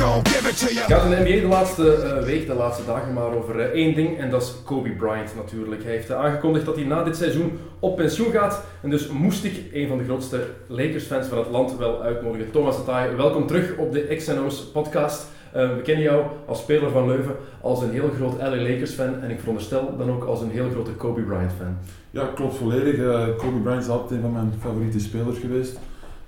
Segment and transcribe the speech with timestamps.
[0.00, 3.66] Het gaat in de NBA de laatste eh, week, de laatste dagen, maar over eh,
[3.66, 4.18] één ding.
[4.18, 5.82] En dat is Kobe Bryant natuurlijk.
[5.82, 8.64] Hij heeft eh, aangekondigd dat hij na dit seizoen op pensioen gaat.
[8.82, 12.50] En dus moest ik een van de grootste Lakers-fans van het land wel uitnodigen.
[12.50, 15.26] Thomas Ataai, welkom terug op de XNO's podcast.
[15.52, 19.20] We kennen jou als speler van Leuven, als een heel groot LA Lakers-fan.
[19.22, 21.76] En ik veronderstel dan ook als een heel grote Kobe Bryant-fan.
[22.10, 22.96] Ja, klopt volledig.
[23.36, 25.78] Kobe Bryant is altijd een van mijn favoriete spelers geweest.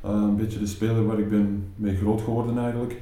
[0.02, 2.96] Een beetje de speler waar ik ben mee groot geworden eigenlijk.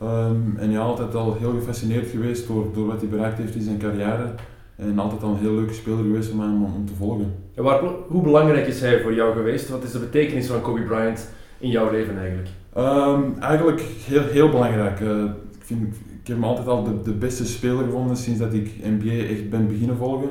[0.00, 3.62] Ehm, en ja, altijd al heel gefascineerd geweest door, door wat hij bereikt heeft in
[3.62, 4.34] zijn carrière.
[4.76, 7.34] En altijd al een heel leuke speler geweest om, hem, om te volgen.
[7.54, 9.68] Waar, hoe belangrijk is hij voor jou geweest?
[9.68, 12.48] Wat is de betekenis van Kobe Bryant in jouw leven eigenlijk?
[12.72, 15.00] Ehm, eigenlijk heel, heel belangrijk.
[15.00, 18.52] Eh, ik, vind, ik heb hem altijd al de, de beste speler gevonden sinds dat
[18.52, 20.28] ik NBA echt ben beginnen volgen.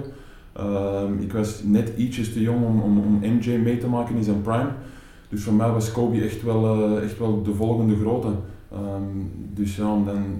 [0.53, 4.23] Ehm, ik was net ietsjes te jong om, om, om MJ mee te maken in
[4.23, 4.69] zijn prime.
[5.29, 8.27] Dus voor mij was Kobe echt wel, eh, echt wel de volgende grote.
[8.71, 9.03] Ehm,
[9.53, 10.39] dus ja, en dan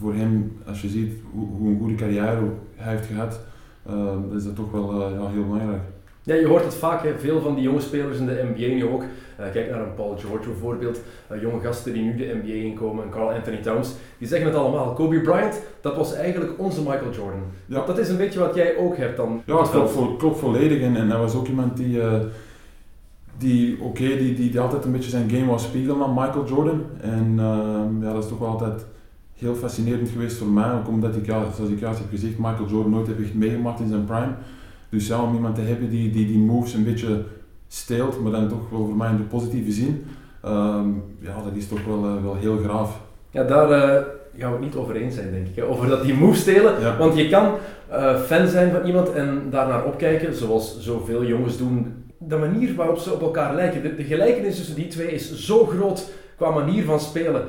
[0.00, 2.40] voor hem, als je ziet hoe, hoe een goede carrière
[2.74, 3.40] hij heeft gehad,
[3.86, 5.82] ehm, is dat toch wel eh, ja, heel belangrijk.
[6.22, 7.18] Ja, je hoort het vaak, hè.
[7.18, 9.02] veel van die jonge spelers in de NBA nu ook.
[9.36, 13.04] Eh, kijk naar een Paul George bijvoorbeeld, eh, jonge gasten die nu de NBA inkomen,
[13.04, 14.92] en Carl Anthony Towns, die zeggen het allemaal.
[14.92, 17.40] Kobe Bryant, dat was eigenlijk onze Michael Jordan.
[17.66, 17.86] Ja.
[17.86, 19.42] Dat is een beetje wat jij ook hebt dan.
[19.46, 20.80] Ja, het klopt, vo- klopt volledig.
[20.80, 22.00] En, en hij was ook iemand die,
[23.38, 26.82] die oké, die, die, die altijd een beetje zijn game was spiegelen aan Michael Jordan.
[27.00, 28.86] En ehm, ja, dat is toch wel altijd
[29.34, 30.72] heel fascinerend geweest voor mij.
[30.72, 33.80] Ook omdat ik, ja, zoals ik juist heb gezegd, Michael Jordan nooit heb echt meegemaakt
[33.80, 34.32] in zijn prime.
[34.88, 37.22] Dus ja, om iemand te hebben die die, die moves een beetje
[37.68, 40.04] steelt, maar dan toch wel voor mij in de positieve zin.
[40.42, 40.88] ehm,
[41.20, 43.00] ja, dat is toch wel, eh, wel heel graaf.
[43.30, 44.04] Ja, daar eh,
[44.38, 45.56] gaan we het niet over eens zijn, denk ik.
[45.56, 45.64] Hè.
[45.64, 46.80] Over dat die move stelen.
[46.80, 46.96] Ja.
[46.96, 47.54] Want je kan
[47.88, 52.03] eh, fan zijn van iemand en daarnaar opkijken, zoals zoveel jongens doen.
[52.28, 55.66] De manier waarop ze op elkaar lijken, de, de gelijkenis tussen die twee is zo
[55.66, 57.44] groot qua manier van spelen.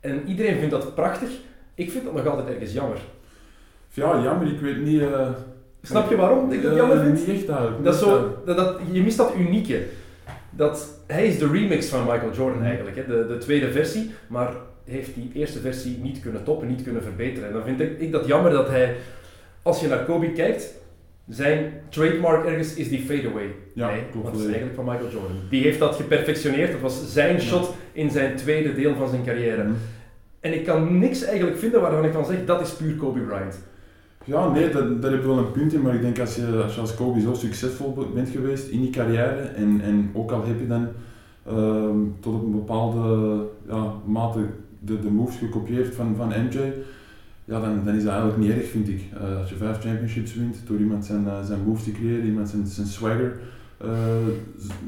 [0.00, 1.28] En iedereen vindt dat prachtig.
[1.74, 2.98] Ik vind dat nog altijd ergens jammer.
[3.90, 5.00] Ja, jammer, ik weet niet...
[5.00, 5.28] eh,
[5.82, 7.26] Snap je waarom ik dat eh, jammer vind?
[7.26, 7.84] Niet echt eigenlijk.
[7.84, 9.82] Dat is Niet echt zo, dat, dat, je mist dat unieke.
[10.50, 14.52] Dat, hij is de remix van Michael Jordan eigenlijk, hè, de, de tweede versie, maar
[14.84, 17.48] heeft die eerste versie niet kunnen toppen, niet kunnen verbeteren.
[17.48, 18.96] En dan vind ik, ik dat jammer dat hij,
[19.62, 20.74] als je naar Kobe kijkt,
[21.28, 23.54] zijn trademark ergens is die fadeaway.
[23.74, 25.36] Ja, nee, klopt dat is eigenlijk van Michael Jordan.
[25.50, 29.62] Die heeft dat geperfectioneerd, dat was zijn shot in zijn tweede deel van zijn carrière.
[29.62, 29.72] Mhm.
[30.40, 33.58] En ik kan niks eigenlijk vinden waarvan ik van zeg, dat is puur Kobe Bryant.
[34.24, 36.62] Ja, nee, dat, daar heb je wel een punt in, maar ik denk als je
[36.62, 40.30] als, je als Kobe zo succesvol be- bent geweest in die carrière en, en ook
[40.32, 40.88] al heb je dan
[41.46, 43.36] ehm, tot op een bepaalde
[43.68, 44.40] ja, mate
[44.78, 46.72] de, de moves gekopieerd van, van MJ,
[47.52, 49.02] ja, dan, dan is dat eigenlijk niet erg, vind ik.
[49.20, 52.48] Eh, als je vijf championships wint door iemand zijn, eh, zijn moves te creëren, iemand
[52.48, 53.38] zijn, zijn swagger
[53.78, 53.88] eh,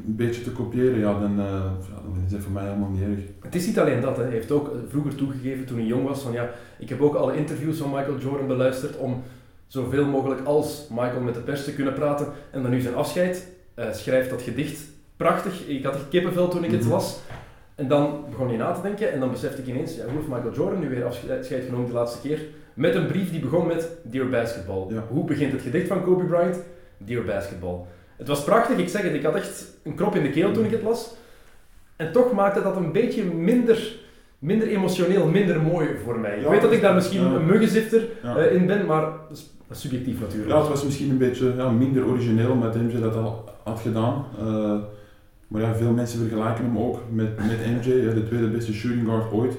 [0.06, 1.72] een beetje te kopiëren, ja, dan, ja,
[2.14, 3.24] dan is dat voor mij helemaal niet erg.
[3.40, 4.22] Het is niet alleen dat, hè.
[4.22, 7.36] hij heeft ook vroeger toegegeven toen hij jong was van ja, ik heb ook alle
[7.36, 9.22] interviews van Michael Jordan beluisterd om
[9.66, 12.26] zoveel mogelijk als Michael met de pers te kunnen praten.
[12.50, 13.48] En dan nu zijn afscheid,
[13.92, 14.80] schrijft dat gedicht
[15.16, 15.66] prachtig.
[15.66, 16.90] Ik had kippenvel toen ik het Mhm.
[16.90, 17.20] las.
[17.74, 20.28] En dan begon je na te denken en dan besefte ik ineens, ja, hoe heeft
[20.28, 22.40] Michael Jordan nu weer afscheid genomen de laatste keer?
[22.74, 24.86] Met een brief die begon met Dear Basketball.
[24.88, 25.04] Ja.
[25.08, 26.62] Hoe begint het gedicht van Kobe Bryant?
[26.98, 27.78] Dear Basketball.
[28.16, 30.64] Het was prachtig, ik zeg het, ik had echt een krop in de keel toen
[30.64, 31.14] ik het las.
[31.96, 33.96] En toch maakte dat een beetje minder,
[34.38, 36.38] minder emotioneel, minder mooi voor mij.
[36.38, 37.34] ik weet dat ik daar misschien ja.
[37.34, 40.50] een muggenzifter eh, in ben, maar dat is, subjectief natuurlijk.
[40.50, 44.24] Ja, het was misschien een beetje ja, minder origineel omdat MJ dat al had gedaan.
[44.38, 44.76] Eh,
[45.48, 49.32] maar ja, veel mensen vergelijken hem ook met, met MJ, de tweede beste shooting guard
[49.32, 49.54] ooit.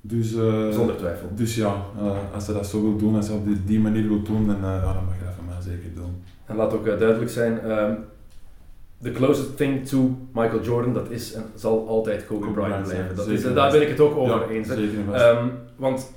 [0.00, 1.28] Dus, eh, Zonder twijfel.
[1.34, 4.08] dus ja, eh, als hij dat zo wil doen, als hij op die, die manier
[4.08, 6.22] wil doen, dan, ja, dan mag hij dat van mij zeker doen.
[6.46, 7.92] En laat ook duidelijk zijn, ehm
[9.02, 13.16] the closest thing to Michael Jordan, dat is en zal altijd Kobe, Kobe Bryant blijven.
[13.16, 14.68] Dat is, daar ben ik het ook over Ja, eens.
[15.12, 16.12] Ehm, want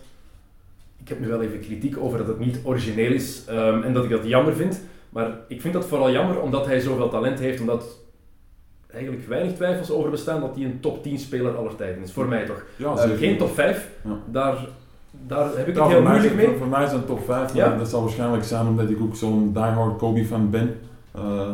[0.97, 4.03] ik heb nu wel even kritiek over dat het niet origineel is ehm, en dat
[4.03, 4.81] ik dat jammer vind.
[5.09, 7.99] Maar ik vind dat vooral jammer omdat hij zoveel talent heeft, omdat
[8.93, 12.11] eigenlijk weinig twijfels over bestaan dat hij een top 10 speler aller tijden is.
[12.11, 12.63] Voor mij toch.
[12.75, 14.17] ja, Eh, geen top 5, Ja.
[14.31, 14.67] daar,
[15.27, 16.49] daar heb ik Ja, het heel moeilijk mee.
[16.57, 17.75] voor mij is een top 5, Ja?
[17.77, 20.75] dat zal waarschijnlijk zijn omdat ik ook zo'n diehard Kobe fan ben.
[21.11, 21.49] Eh,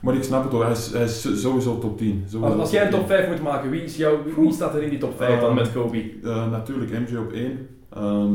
[0.00, 2.24] maar ik snap het ook, hij is, hij is sowieso top 10.
[2.28, 3.08] Sowieso Als, als jij een top 10.
[3.08, 5.54] 5 moet maken, wie, is jou, wie, staat er in die top 5 dan Ehm,
[5.54, 6.02] met Kobe?
[6.24, 7.68] Eh, natuurlijk MJ op 1.
[7.94, 8.32] Ehm,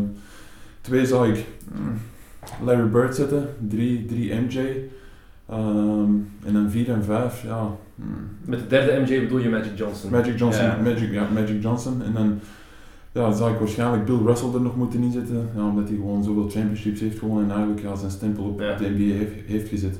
[0.81, 1.97] twee zou ik mm,
[2.65, 3.49] Larry Bird zetten.
[3.67, 4.59] 3 drie, MJ.
[5.49, 6.09] Ehm,
[6.45, 7.69] en dan 4 en 5, ja.
[7.95, 8.27] Hmm.
[8.45, 10.11] Met de derde MJ bedoel je Magic Johnson.
[10.11, 10.79] Magic Johnson, Ja.
[10.83, 12.01] Magic, ja, Magic Johnson.
[12.05, 12.39] En dan
[13.11, 16.49] ja, zou ik waarschijnlijk Bill Russell er nog moeten inzetten, ja, omdat hij gewoon zoveel
[16.49, 18.75] championships heeft gewonnen en eigenlijk ja, zijn stempel op Ja.
[18.75, 19.99] de NBA heeft, heeft gezet.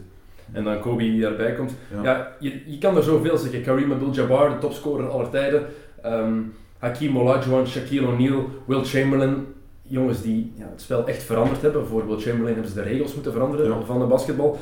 [0.52, 1.72] En dan Kobe die daarbij komt.
[1.94, 2.32] Ja, Ja.
[2.40, 3.62] je, je kan er zoveel zeggen.
[3.62, 5.66] Kareem Abdul-Jabbar, de topscorer aller tijden.
[6.02, 6.34] Ehm,
[6.78, 9.36] Hakeem Olajuwon, Shaquille O'Neal, Will Chamberlain.
[9.82, 11.88] Jongens die ja, het spel echt veranderd hebben.
[11.88, 13.82] Voor Will Chamberlain hebben ze de regels moeten veranderen Ja.
[13.86, 14.60] van de basketbal.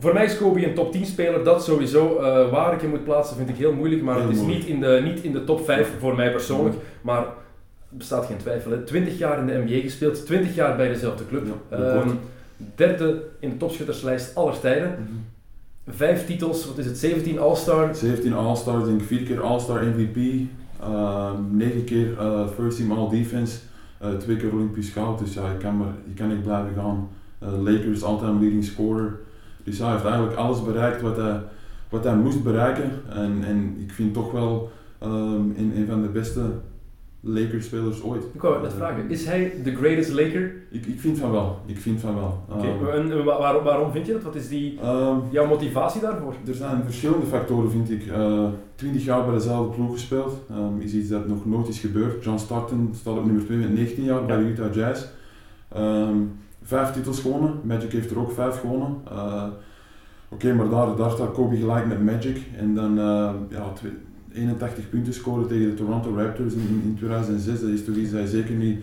[0.00, 1.44] Voor mij is Kobe een top 10 speler.
[1.44, 2.16] Dat sowieso.
[2.18, 4.02] Eh, waar ik hem moet plaatsen vind ik heel moeilijk.
[4.02, 4.64] Maar Heel het is moeilijk.
[4.64, 6.76] niet in, de, niet in de top 5 voor mij persoonlijk.
[7.02, 8.70] Maar er bestaat geen twijfel.
[8.70, 8.82] Hè.
[8.82, 10.26] 20 jaar in de NBA gespeeld.
[10.26, 11.46] 20 jaar bij dezelfde club.
[11.70, 12.08] Ja, Ehm,
[12.74, 14.88] derde in de topschutterslijst aller tijden.
[14.90, 15.96] Mhm.
[15.96, 17.94] Vijf titels, wat is het, 17 All-Star.
[17.94, 20.16] 17 All-Stars, denk ik 4 keer All-Star MVP,
[20.82, 23.58] uh, 9 keer eh, First Team All-Defense,
[24.02, 25.18] uh, 2 keer Olympisch goud.
[25.18, 27.08] Dus ja, je kan, maar, je kan niet blijven gaan.
[27.64, 29.18] Lakers, altijd een leading scorer.
[29.64, 31.40] Dus hij heeft eigenlijk alles bereikt wat hij,
[31.88, 32.90] wat hij moest bereiken.
[33.08, 34.70] En, en ik vind toch wel
[35.02, 36.40] um, een, een van de beste
[37.20, 38.22] Lakers-spelers ooit.
[38.32, 40.54] Ik wou net vragen, is hij de greatest Laker?
[40.70, 41.58] Ik, ik vind van wel.
[41.66, 42.44] Ik vind van wel.
[42.48, 44.22] Oké, Um, en wa- waarom, waarom vind je dat?
[44.22, 46.34] Wat is die, um, jouw motivatie daarvoor?
[46.46, 48.06] Er zijn verschillende factoren, vind ik.
[48.06, 48.44] Eh
[48.74, 52.24] 20 jaar bij dezelfde ploeg gespeeld, Ehm, is iets dat nog nooit is gebeurd.
[52.24, 55.04] John Stockton staat op nummer 2 met 19 jaar bij de Utah Jazz.
[55.68, 56.16] Ehm,
[56.68, 58.96] vijf titels gewonnen, Magic heeft er ook vijf gewonnen.
[59.10, 59.44] Eh,
[60.30, 62.36] Oké, maar daar, daar staat Kobe gelijk met Magic.
[62.56, 63.92] En dan eh, ja, twee-
[64.32, 67.60] 81 punten scoren tegen de Toronto Raptors in, in 2006.
[67.60, 68.78] Dat is toch iets dat je zeker niet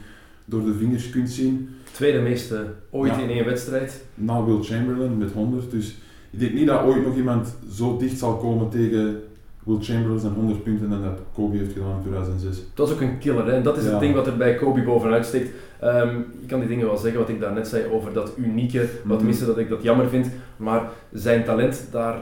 [0.46, 1.70] door de vingers kunt zien.
[1.92, 3.22] Tweede meeste ooit Ja.
[3.22, 4.04] in één wedstrijd.
[4.16, 5.72] Na Will Chamberlain met 100.
[5.72, 5.98] Dus
[6.31, 9.22] ik denk niet dat ooit nog iemand zo dicht zal komen tegen
[9.66, 12.58] Will Chamberlain zijn 100 punten dan dat Kobe heeft gedaan in 2006.
[12.58, 13.52] Het was ook een killer hè?
[13.52, 13.90] en dat is Ja.
[13.90, 15.50] het ding wat er bij Kobe bovenuit steekt.
[15.80, 19.04] Ehm, je kan die dingen wel zeggen wat ik daarnet zei over dat unieke, wat
[19.04, 19.18] Mhm.
[19.18, 20.28] tenminste dat ik dat jammer vind,
[20.58, 22.18] maar zijn talent, daar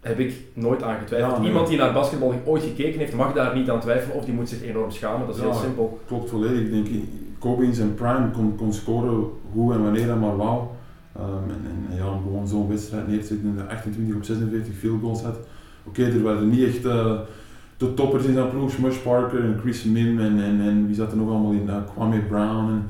[0.00, 1.32] heb ik nooit aan getwijfeld.
[1.32, 1.48] Ja, nee.
[1.48, 4.48] Iemand die naar basketbal ooit gekeken heeft, mag daar niet aan twijfelen of die moet
[4.48, 5.98] zich enorm schamen, dat is heel simpel.
[6.06, 6.58] Klopt volledig.
[6.60, 6.86] Ik denk,
[7.38, 10.62] Kobe in zijn prime kon, kon scoren hoe en wanneer hij maar wou.
[11.16, 11.60] Ehm, en,
[11.90, 15.22] en ja, gewoon zo'n wedstrijd neer te zetten en de 28 op 46 field goals
[15.22, 15.36] had.
[15.88, 17.18] Oké, er waren niet echt eh,
[17.76, 21.10] de toppers in zijn ploeg, Smush Parker en Chris Mim en, en, en wie zat
[21.10, 22.68] er nog allemaal in, Eh, Kwame Brown.
[22.68, 22.88] En,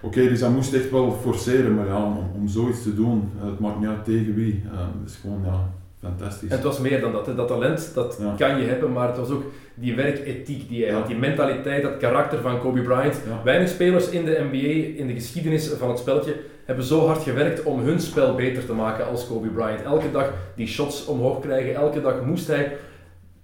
[0.00, 3.58] Oké, dus hij moest echt wel forceren, maar ja, om, om zoiets te doen, het
[3.58, 4.62] maakt niet uit tegen wie.
[4.66, 5.70] Ehm, dat is gewoon ja,
[6.00, 6.48] fantastisch.
[6.48, 7.26] En het was meer dan dat.
[7.26, 7.34] Hè.
[7.34, 8.34] Dat talent, dat Ja.
[8.48, 9.42] kan je hebben, maar het was ook
[9.74, 10.98] die werkethiek die hij Ja.
[10.98, 11.06] had.
[11.06, 13.20] Die mentaliteit, dat karakter van Kobe Bryant.
[13.28, 13.40] Ja.
[13.44, 17.62] Weinig spelers in de NBA, in de geschiedenis van het spelletje, hebben zo hard gewerkt
[17.62, 19.82] om hun spel beter te maken als Kobe Bryant.
[19.82, 22.76] Elke dag die shots omhoog krijgen, elke dag moest hij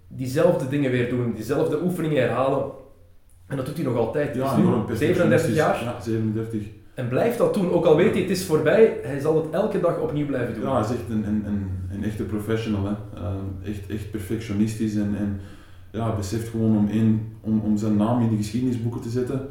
[0.08, 2.64] diezelfde dingen weer doen, diezelfde oefeningen herhalen.
[3.46, 4.34] En dat doet hij nog altijd.
[4.34, 6.62] Ja, Hij is nu enorm 37 jaar Ja, 37.
[6.94, 7.70] en blijft dat doen.
[7.70, 10.62] Ook al weet hij het is voorbij, hij zal het elke dag opnieuw blijven doen.
[10.62, 12.84] Ja, hij is echt een, een, een, een echte professional.
[12.84, 12.92] Hè.
[13.20, 15.40] Ehm, echt, echt perfectionistisch en, en
[15.90, 19.48] ja, beseft gewoon om, één, om, om zijn naam in de geschiedenisboeken te zetten,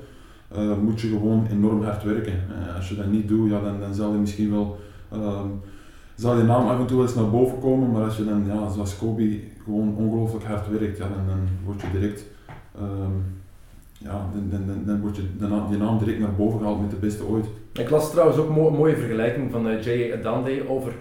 [0.52, 2.34] eh, moet je gewoon enorm hard werken.
[2.34, 4.80] Eh, als je dat niet doet, ja, dan, dan zal je misschien wel
[5.12, 5.48] ehm,
[6.16, 8.70] zal je naam af en toe eens naar boven komen, maar als je dan, ja,
[8.70, 12.24] zoals Kobe, gewoon ongelooflijk hard werkt, ja, dan, dan word je direct,
[12.76, 13.12] ehm,
[13.98, 15.24] ja, dan, dan, dan, dan wordt je
[15.78, 17.46] naam, direct naar boven gehaald met de beste ooit.
[17.74, 20.18] Ik las trouwens ook een mo- mooie vergelijking van eh, J.A.
[20.18, 20.94] Adande over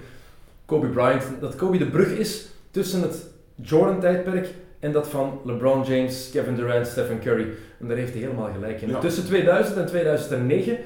[0.64, 1.22] Kobe Bryant.
[1.40, 6.87] Dat Kobe de brug is tussen het Jordan-tijdperk en dat van LeBron James, Kevin Durant,
[6.87, 7.47] Stephen Curry.
[7.80, 8.88] En daar heeft hij helemaal gelijk in.
[8.88, 8.99] Ja.
[8.99, 10.78] Tussen 2000 en 2009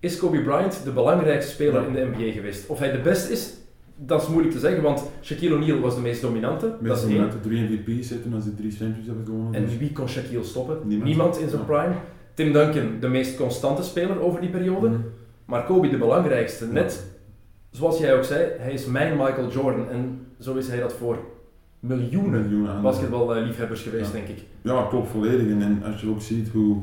[0.00, 1.86] is Kobe Bryant de belangrijkste speler Ja.
[1.86, 2.66] in de NBA geweest.
[2.68, 3.54] Of hij de beste is,
[3.96, 6.66] dat is moeilijk te zeggen, want Shaquille O'Neal was de meest dominante.
[6.66, 9.54] uit de drie MVP's zitten als ze drie champions hebben gewonnen.
[9.54, 10.78] En dus- wie kon Shaquille stoppen?
[10.84, 11.04] Niemand.
[11.08, 11.66] Niemand in zijn Ja.
[11.66, 11.94] prime.
[12.34, 14.88] Tim Duncan, de meest constante speler over die periode.
[14.88, 14.98] Mhm.
[15.44, 16.66] Maar Kobe de belangrijkste.
[16.66, 17.04] Net
[17.70, 19.90] zoals jij ook zei, hij is mijn Michael Jordan.
[19.90, 21.18] En zo is hij dat voor
[21.80, 24.12] miljoenen miljoenen basketballiefhebbers geweest, Ja.
[24.12, 24.42] denk ik.
[24.62, 25.46] Ja, klopt volledig.
[25.46, 26.76] En, en als je ook ziet hoe,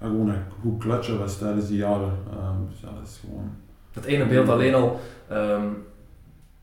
[0.00, 0.76] gewoon, hoe
[1.18, 3.50] was tijdens die jaren, ehm, dus ja, dat is gewoon...
[3.92, 5.66] Dat ene beeld alleen al ehm,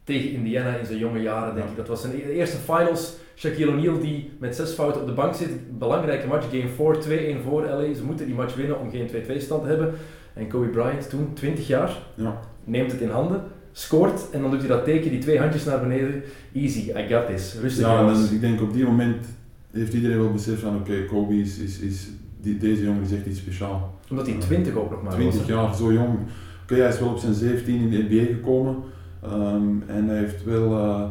[0.03, 1.71] tegen Indiana in zijn jonge jaren, denk Ja.
[1.71, 1.77] ik.
[1.77, 3.13] Dat was zijn e- eerste finals.
[3.35, 5.77] Shaquille O'Neal die met zes fouten op de bank zit.
[5.79, 7.93] Belangrijke match, game 4, 2-1 voor LA.
[7.93, 9.93] Ze moeten die match winnen om geen 2-2 stand te hebben.
[10.33, 14.59] En Kobe Bryant, toen 20 jaar, Ja, neemt het in handen, scoort en dan doet
[14.59, 16.21] hij dat teken, die twee handjes naar beneden.
[16.53, 17.55] Easy, I got this.
[17.61, 19.25] Rustig ja en dan, ik denk op die moment
[19.71, 22.07] heeft iedereen wel beseft van oké, Kobe is, is, is
[22.41, 23.81] die, deze jongen is echt iets speciaals.
[24.09, 25.47] Omdat hij 20 ook nog maar 20 was.
[25.47, 25.53] hè.
[25.53, 26.17] jaar, zo jong.
[26.63, 28.75] Oké, hij is wel op zijn 17 in de NBA gekomen.
[29.23, 31.03] ehm, en hij heeft wel eh,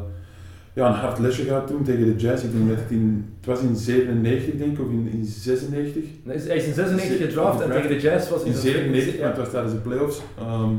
[0.73, 2.45] ja, een hard lesje gehad toen tegen de Jazz.
[2.45, 6.03] Ik denk dat het in, het was in 97 denk ik, of in, in 96.
[6.25, 9.15] Hij is- Hij is in 96 gedraft en tegen de Jazz was hij In 97,
[9.15, 9.21] ja.
[9.21, 10.21] maar het was tijdens de playoffs.
[10.39, 10.71] Ehm,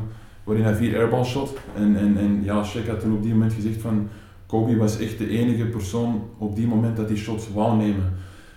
[0.43, 1.53] waarin hij vier airballs shot.
[1.75, 4.07] En, en, en ja, Shaq had toen op die moment gezegd van
[4.45, 8.13] Kobe was echt de enige persoon op die moment dat die shots wou nemen.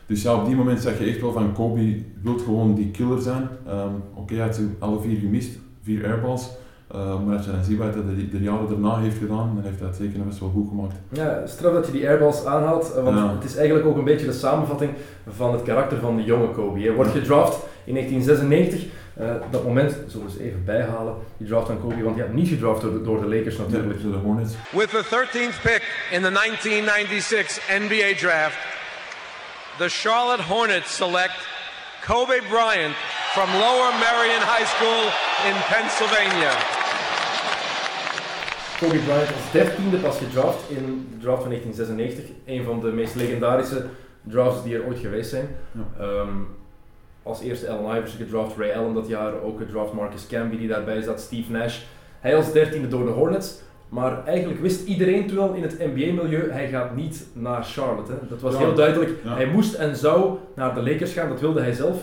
[0.06, 3.20] Dus ja, op die moment zag je echt wel van Kobe wil gewoon die killer
[3.20, 3.48] zijn.
[3.66, 6.50] Ehm, oké, hij had ze alle vier gemist, vier airballs.
[6.94, 9.64] Uh, maar als je dan ziet wat hij de, de, jaren daarna heeft gedaan, dan
[9.64, 10.94] heeft hij het zeker best wel goed gemaakt.
[11.08, 14.26] Ja, straf dat je die airballs aanhaalt, eh, want het is eigenlijk ook een beetje
[14.26, 14.90] de samenvatting
[15.28, 16.80] van het karakter van de jonge Kobe.
[16.80, 18.86] Hij wordt gedraft in 1996.
[19.20, 22.24] Uh, eh, dat moment zullen we eens even bijhalen, die draft van Kobe, want hij
[22.24, 24.02] had niet gedraft door de, door de Lakers natuurlijk.
[24.02, 24.54] De Hornets.
[24.70, 28.58] With the 13th pick in the 1996 NBA draft,
[29.78, 31.38] the Charlotte Hornets select
[32.06, 32.94] Kobe Bryant
[33.34, 35.02] from Lower Marion High School
[35.48, 36.52] in Pennsylvania.
[38.80, 42.24] Kobe Bryant als dertiende pas gedraft in de draft van 1996.
[42.46, 43.86] Een van de meest legendarische
[44.22, 45.56] drafts die er ooit geweest zijn.
[45.72, 46.04] Ja.
[46.04, 46.55] Um,
[47.26, 51.02] als eerste Allen Iverson gedraft, Ray Allen dat jaar, ook gedraft Marcus Camby die daarbij
[51.02, 51.78] zat, Steve Nash.
[52.20, 53.64] Hij als dertiende door de Hornets.
[53.88, 58.12] Maar eigenlijk wist iedereen toen al in het NBA-milieu, hij gaat niet naar Charlotte.
[58.12, 58.18] Hè.
[58.28, 59.10] Dat was heel duidelijk.
[59.24, 62.02] Hij moest en zou naar de Lakers gaan, dat wilde hij zelf.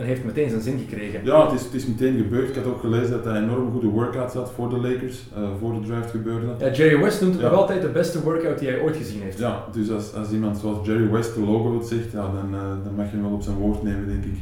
[0.00, 1.24] En heeft meteen zijn zin gekregen.
[1.24, 2.48] Ja, het is, het is meteen gebeurd.
[2.48, 5.80] Ik had ook gelezen dat hij enorm goede workouts had voor de Lakers, uh, voor
[5.80, 6.46] de draft gebeurde.
[6.58, 9.38] Ja, Jerry West noemt het nog altijd de beste workout die hij ooit gezien heeft.
[9.38, 12.60] Ja, dus als, als iemand zoals Jerry West de logo het zegt, ja, dan, uh,
[12.84, 14.38] dan mag je hem wel op zijn woord nemen, denk ik.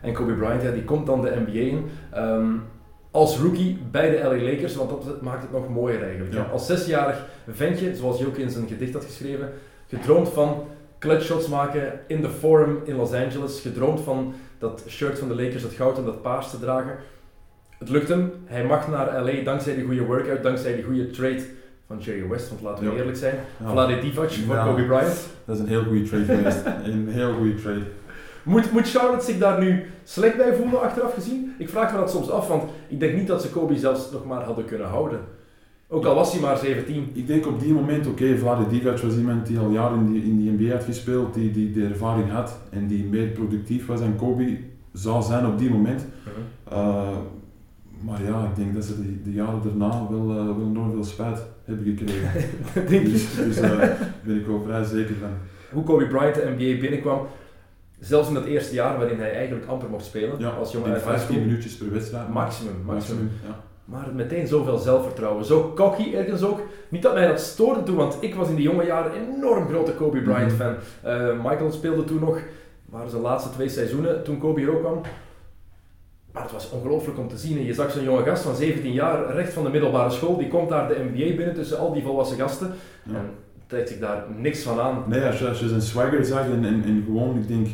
[0.00, 1.84] En Kobe Bryant, ja, die komt dan de NBA in.
[2.16, 2.62] Um,
[3.10, 6.34] als rookie bij de LA Lakers, want dat maakt het nog mooier eigenlijk.
[6.34, 6.48] Ja.
[6.52, 9.52] Als zesjarig ventje, zoals hij ook in zijn gedicht had geschreven,
[9.88, 10.64] gedroomd van
[10.98, 15.34] clutch shots maken in de Forum in Los Angeles, gedroomd van dat shirt van de
[15.34, 16.96] Lakers, dat goud en dat paars te dragen.
[17.78, 18.32] Het lukt hem.
[18.44, 21.42] Hij mag naar LA dankzij die goede workout, dankzij die goede trade
[21.86, 23.34] van Jerry West, want laten we eerlijk zijn.
[23.62, 23.70] Ja.
[23.70, 25.28] Vlade Divac voor Kobe Bryant.
[25.44, 26.64] Dat is een heel goede trade geweest.
[26.84, 27.82] een heel goede trade.
[28.42, 31.54] Moet, moet Charlotte zich daar nu slecht bij voelen achteraf gezien?
[31.58, 34.24] Ik vraag me dat soms af, want ik denk niet dat ze Kobe zelfs nog
[34.24, 35.20] maar hadden kunnen houden.
[35.92, 37.10] Ook al was hij maar 17.
[37.12, 40.12] Ik denk op die moment, oké, okay, Vlade Divac was iemand die al jaren in
[40.12, 43.86] die, in die NBA had gespeeld, die, die de ervaring had en die meer productief
[43.86, 44.58] was dan Kobe
[44.92, 46.06] zou zijn op die moment.
[46.72, 47.16] Uh uh,
[48.00, 51.04] maar ja, ik denk dat ze de, de jaren daarna wel, uh, wel enorm veel
[51.04, 52.30] spijt hebben gekregen.
[52.88, 55.30] denk dus dus daar ben ik wel vrij zeker van.
[55.72, 57.26] Hoe Kobe Bryant de NBA binnenkwam,
[57.98, 61.02] zelfs in dat eerste jaar waarin hij eigenlijk amper mocht spelen, ja, als jongen uit
[61.02, 62.28] 15 minuutjes per wedstrijd.
[62.28, 62.84] Maximum, maximum.
[62.84, 63.69] maximum ja.
[63.90, 65.44] Maar meteen zoveel zelfvertrouwen.
[65.44, 66.60] Zo cocky ergens ook.
[66.88, 69.68] Niet dat mij dat stoorde toen, want ik was in die jonge jaren een enorm
[69.68, 70.74] grote Kobe Bryant fan.
[71.04, 72.38] Uh, Michael speelde toen nog,
[72.84, 75.00] waren zijn laatste twee seizoenen toen Kobe er ook kwam.
[76.32, 77.64] Maar het was ongelooflijk om te zien.
[77.64, 80.68] je zag zo'n jonge gast van 17 jaar, recht van de middelbare school, die komt
[80.68, 82.72] daar de NBA binnen tussen al die volwassen gasten.
[83.02, 83.14] Ja.
[83.14, 83.30] En
[83.66, 85.04] trekt zich daar niks van aan.
[85.06, 87.66] Nee, als je, als je zijn swagger zag en, en, en gewoon, ik denk,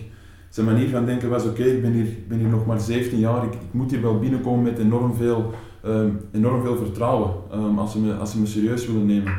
[0.49, 3.44] zijn manier van denken was oké, ik ben hier, ben hier nog maar 17 jaar,
[3.44, 5.52] ik, ik, moet hier wel binnenkomen met enorm veel
[5.85, 9.35] um, enorm veel vertrouwen um, als, ze me, als ze me serieus willen nemen.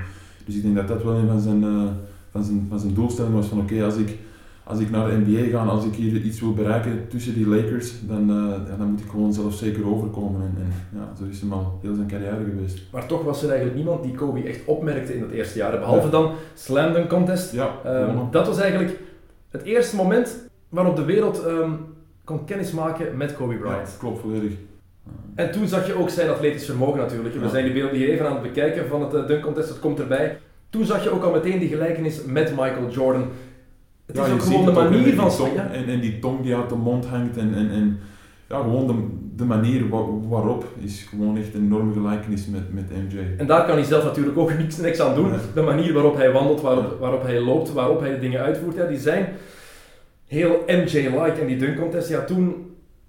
[0.46, 1.84] Dus ik denk dat dat wel een van zijn, uh,
[2.32, 4.18] van zijn, van zijn doelstellingen was van oké, als, ik,
[4.64, 7.94] als ik naar de NBA ga, als ik hier iets wil bereiken tussen die Lakers,
[8.08, 10.42] dan, uh, ja, dan moet ik gewoon zelf zeker overkomen.
[10.42, 12.82] En, en, ja, zo is hem al heel zijn carrière geweest.
[12.92, 16.06] Maar toch was er eigenlijk niemand die Kobe echt opmerkte in het eerste jaar, behalve
[16.06, 16.12] ja.
[16.12, 17.54] dan Slam Dunk Contest.
[17.54, 19.00] Ja, um, dat was eigenlijk
[19.50, 20.38] het eerste moment
[20.70, 21.44] waarop de wereld
[22.24, 23.96] kon kennismaken met Kobe Bryant.
[24.00, 24.52] Klopt, volledig.
[25.38, 27.36] En toen zag je ook zijn atletisch vermogen natuurlijk.
[27.36, 29.80] We zijn die beelden hier even aan het bekijken van het uh, dunk contest, dat
[29.80, 30.38] komt erbij.
[30.70, 33.28] Toen zag je ook al meteen die gelijkenis met Michael Jordan.
[34.06, 35.72] Het ja, is ook gewoon de manier van spelen.
[35.72, 38.00] En, en die tong die uit de mond hangt en, en, en
[38.50, 38.94] ja, gewoon de,
[39.36, 39.90] de manier
[40.30, 43.20] waarop is gewoon echt een enorme gelijkenis met, met MJ.
[43.38, 45.32] En daar kan hij zelf natuurlijk ook niks, niks aan doen.
[45.54, 48.86] De manier waarop hij wandelt, waarop, waarop hij loopt, waarop hij de dingen uitvoert, ja,
[48.86, 49.28] die zijn
[50.28, 51.42] heel MJ-like.
[51.42, 52.67] En die dunk contest, ja, toen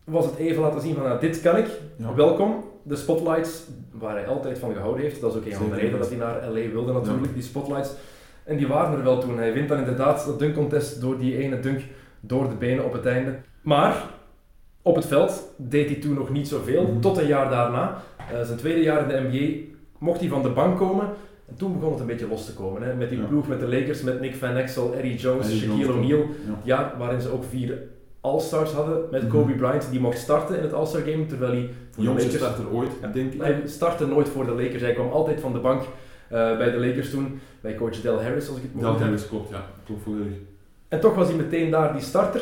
[0.09, 1.67] was het even laten zien van nou, dit kan ik,
[2.17, 2.65] welkom.
[2.83, 5.99] De spotlights, waar hij altijd van gehouden heeft, dat is ook een van de redenen
[5.99, 7.91] dat hij naar LA wilde natuurlijk, die spotlights.
[8.45, 9.39] En die waren er wel toen.
[9.39, 11.81] Hij wint dan inderdaad dat dunk contest door die ene dunk
[12.21, 13.35] door de benen op het einde.
[13.63, 14.03] Maar
[14.83, 18.03] op het veld deed hij toen nog niet zoveel, mm tot een jaar daarna.
[18.33, 21.07] Uh, zijn tweede jaar in de NBA mocht hij van de bank komen.
[21.49, 22.83] En toen begon het een beetje los te komen.
[22.83, 22.95] Hè?
[22.95, 26.27] Met die ploeg met de Lakers, met Nick Van Exel, Eddie Jones, Shaquille O'Neal.
[26.63, 26.95] Ja.
[26.99, 27.79] waarin ze ook vier
[28.21, 29.31] All-Stars hadden met mhm.
[29.31, 32.35] Kobe Bryant, die mocht starten in het All-Star Game, terwijl hij voor de Lakers...
[32.35, 33.41] starter ooit, denk ik.
[33.41, 35.89] Hij startte nooit voor de Lakers, hij kwam altijd van de bank uh,
[36.57, 39.51] bij de Lakers toen, bij coach Del Harris als ik het moet Del Harris, klopt,
[39.51, 40.39] ja, klopt volledig.
[40.89, 42.41] En toch was hij meteen daar die starter.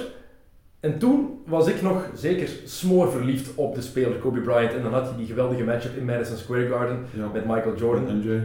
[0.80, 4.72] En toen was ik nog zeker smoor verliefd op de speler Kobe Bryant.
[4.74, 7.30] En dan had hij die geweldige matchup in Madison Square Garden ja.
[7.32, 8.08] met Michael Jordan.
[8.08, 8.40] En MJ.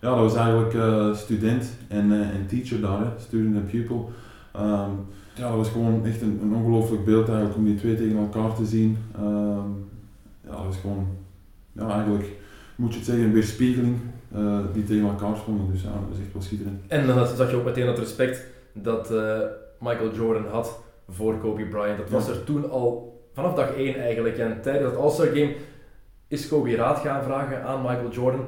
[0.00, 3.06] Ja, dat was eigenlijk uh, student en, uh, en teacher daar, hè.
[3.18, 4.10] student en pupil.
[4.56, 5.06] Um,
[5.36, 8.54] ja, dat was gewoon echt een, een ongelooflijk beeld eigenlijk om die twee tegen elkaar
[8.54, 8.98] te zien.
[9.18, 9.88] Um,
[10.44, 11.06] ja, dat was gewoon
[11.72, 12.26] ja, eigenlijk
[12.76, 13.96] moet je het zeggen, een weerspiegeling
[14.36, 15.72] uh, die tegen elkaar stonden.
[15.72, 16.80] Dus ja, dat is echt wel schitterend.
[16.86, 19.38] En dan zag je ook meteen het respect dat uh,
[19.80, 21.98] Michael Jordan had voor Kobe Bryant.
[21.98, 24.38] Dat was er toen al vanaf dag 1 eigenlijk.
[24.38, 25.54] En tijdens het All-Star Game
[26.28, 28.44] is Kobe raad gaan vragen aan Michael Jordan.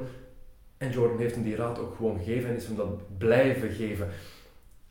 [0.77, 4.07] En Jordan heeft hem die raad ook gewoon gegeven en is hem dat blijven geven.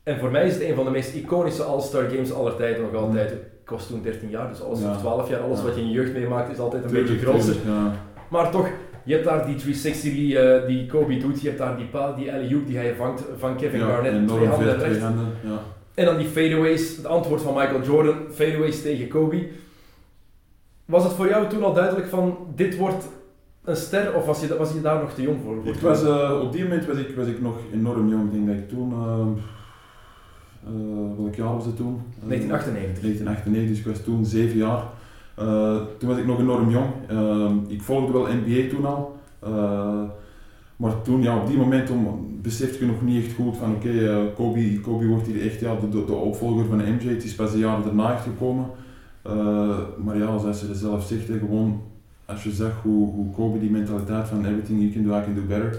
[0.09, 3.01] En voor mij is het een van de meest iconische All-Star Games aller tijden nog
[3.01, 3.31] altijd.
[3.31, 4.95] Ik was toen 13 jaar, dus alles ja.
[4.95, 7.55] 12 jaar, alles wat je in je jeugd meemaakt is altijd een beetje groter.
[7.65, 7.91] Ja.
[8.27, 8.67] Maar toch,
[9.03, 12.11] je hebt daar die 360 die, uh, die Kobe doet, je hebt daar die pa,
[12.11, 14.99] die alley die hij vangt van Kevin Garnett, twee handen recht.
[15.43, 15.61] ja.
[15.93, 19.47] En dan die fadeaways, het antwoord van Michael Jordan, fadeaways tegen Kobe.
[20.85, 23.07] Was het voor jou toen al duidelijk van, dit wordt
[23.63, 25.73] een ster, of was je, was je daar nog te jong voor?
[25.73, 28.47] Ik was, uh, op die moment was ik, was ik nog enorm jong, ik denk
[28.47, 28.91] dat ik toen...
[28.91, 29.43] Uh,
[31.17, 32.01] welk jaar was het toen?
[32.27, 33.01] 1998.
[33.01, 34.83] 1998, dus ik was toen 7 jaar.
[35.97, 36.89] toen was ik nog enorm jong.
[37.67, 39.17] ik volgde wel NBA toen al.
[40.79, 43.87] Maar toen, ja, op die moment om, besefte je nog niet echt goed van oké,
[43.87, 47.07] okay, uh, Kobe, Kobe wordt hier echt ja, de, de, opvolger van MJ.
[47.07, 48.65] Het is pas een jaar daarna echt gekomen.
[49.27, 51.81] Uh, maar ja, zoals het zelf zegt, hè, gewoon
[52.29, 55.35] als je zag hoe, hoe Kobe die mentaliteit van everything you can do, I can
[55.35, 55.77] do better.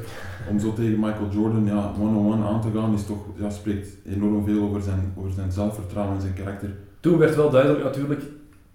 [0.49, 4.45] Om zo tegen Michael Jordan ja, one-on-one aan te gaan, is toch, ja, spreekt enorm
[4.45, 6.71] veel over zijn, over zijn zelfvertrouwen en zijn karakter.
[7.01, 8.23] Toen werd wel duidelijk natuurlijk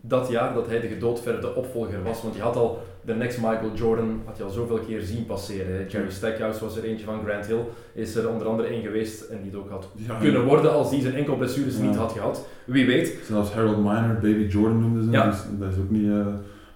[0.02, 2.22] dat jaar dat hij de gedoodverde opvolger was.
[2.22, 5.88] Want je had al de next Michael Jordan, had je al zoveel keer zien passeren.
[5.88, 7.62] Jerry Stackhouse was er eentje van Grant Hill,
[7.94, 9.88] is er onder andere één geweest en die het ook had
[10.20, 12.48] kunnen worden als hij zijn enkel blessures niet had gehad.
[12.66, 13.18] Wie weet.
[13.28, 15.30] Zelfs Harold Miner, Baby Jordan noemden ze ja.
[15.30, 16.28] dus dat is ook niet uh,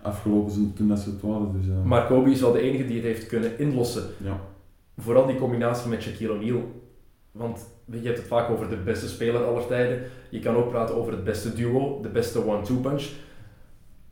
[0.01, 1.51] afgelopen toen dat ze het waren.
[1.57, 1.83] Dus, uh.
[1.83, 4.03] Maar Kobe is wel de enige die het heeft kunnen inlossen.
[4.17, 4.39] Ja.
[4.97, 6.61] Vooral die combinatie met Shaquille O'Neal.
[7.31, 10.01] Want je hebt het vaak over de beste speler aller tijden.
[10.29, 13.09] Je kan ook praten over het beste duo, de beste one-two punch.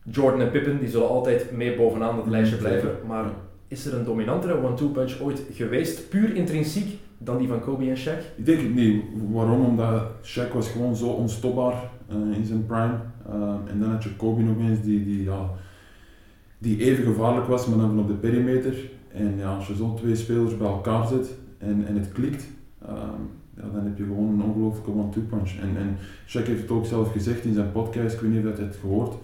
[0.03, 2.91] Jordan en Pippen die zullen altijd mee bovenaan het lijstje blijven.
[3.07, 3.25] Maar
[3.67, 7.97] is er een dominantere one-two punch ooit geweest, puur intrinsiek, dan die van Kobe en
[7.97, 8.35] Shaq?
[8.35, 9.03] Ik denk het niet.
[9.31, 9.65] Waarom?
[9.65, 12.93] Omdat Shaq was gewoon zo onstopbaar uh, in zijn prime.
[13.29, 15.49] Uh, en dan had je Kobe nog eens die, die, ja,
[16.57, 18.89] die even gevaarlijk was, maar dan van op de perimeter.
[19.13, 22.47] En ja, als je zo twee spelers bij elkaar zet en, en het klikt,
[22.89, 25.51] um, ja, dan heb je gewoon een ongelooflijke one-two punch.
[25.61, 28.57] En, en Shaq heeft het ook zelf gezegd in zijn podcast, ik weet niet of
[28.57, 29.15] je het gehoord.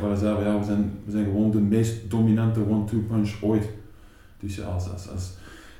[0.00, 3.68] Waar we zeiden, ja, we zijn, we zijn gewoon de meest dominante one-two punch ooit.
[4.40, 5.32] Dus ja, als, als, als,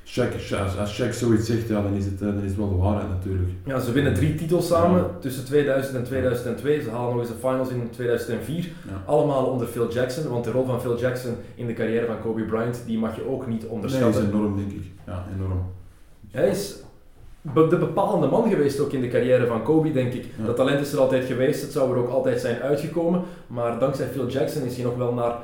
[0.05, 2.69] Shaq, als, als Shaq zoiets zegt, ja, dan, is het, eh, dan is het wel
[2.69, 3.49] de waarheid natuurlijk.
[3.65, 6.81] Ja, ze winnen drie titels samen tussen 2000 en 2002.
[6.81, 8.71] Ze halen nog eens de finals in 2004.
[9.05, 12.43] Allemaal onder Phil Jackson, want de rol van Phil Jackson in de carrière van Kobe
[12.43, 14.21] Bryant, die mag je ook niet onderschatten.
[14.21, 14.83] Nee, is enorm denk ik.
[15.05, 15.61] Ja, enorm.
[16.31, 16.75] Hij is
[17.41, 20.25] de bepalende man geweest ook in de carrière van Kobe, denk ik.
[20.45, 23.21] Dat talent is er altijd geweest, het zou er ook altijd zijn uitgekomen.
[23.47, 25.35] Maar dankzij Phil Jackson is hij nog wel naar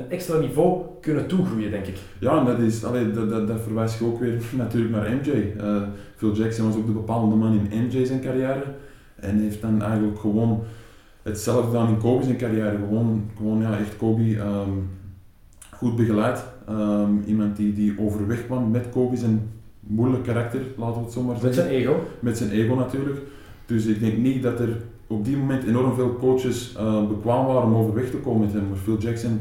[0.00, 1.98] een extra niveau kunnen toegroeien, denk ik.
[2.18, 5.28] Ja, dat, is, allee, dat, dat, dat verwijst je ook weer natuurlijk naar MJ.
[5.28, 5.82] Uh, eh,
[6.16, 8.62] Phil Jackson was ook de bepalende man in MJ zijn carrière.
[9.14, 10.62] En heeft dan eigenlijk gewoon
[11.22, 12.76] hetzelfde gedaan in Kobe zijn carrière.
[12.76, 14.88] Gewoon, gewoon ja, echt Kobe um,
[15.70, 16.44] goed begeleid.
[16.70, 21.22] Um, iemand die, die overweg kwam met Kobe zijn moeilijk karakter, laten we het zo
[21.22, 21.48] maar zeggen.
[21.48, 22.06] Met zijn ego?
[22.20, 23.18] Met zijn ego natuurlijk.
[23.66, 27.62] Dus ik denk niet dat er op die moment enorm veel coaches uh, bekwaam waren
[27.62, 28.68] om overweg te komen met hem.
[28.68, 29.40] Maar Phil Jackson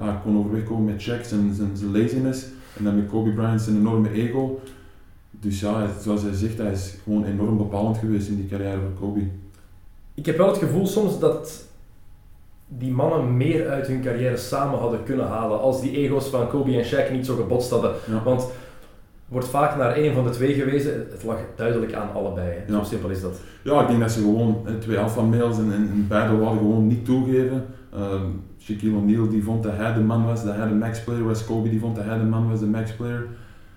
[0.00, 2.46] ja, kon overweg komen met checks en zijn, zijn laziness.
[2.76, 4.60] En dan met Kobe Bryant zijn enorme ego.
[5.30, 8.94] Dus ja, zoals hij zegt, hij is gewoon enorm bepalend geweest in die carrière van
[9.00, 9.20] Kobe.
[10.14, 11.66] Ik heb wel het gevoel soms dat
[12.68, 16.76] die mannen meer uit hun carrière samen hadden kunnen halen als die ego's van Kobe
[16.76, 17.92] en Shaq niet zo gebotst hadden.
[18.24, 18.48] Want
[19.28, 21.06] wordt vaak naar één van de twee gewezen.
[21.10, 22.52] Het lag duidelijk aan allebei.
[22.70, 23.40] Zo simpel is dat.
[23.62, 27.04] Ja, ik denk dat ze gewoon twee alpha males en, en beide wilden gewoon niet
[27.04, 27.66] toegeven.
[27.94, 31.24] Um, Shaquille O'Neal die vond dat hij de man was, dat hij de max player
[31.24, 31.44] was.
[31.44, 33.26] Kobe die vond dat hij de man was, de max player.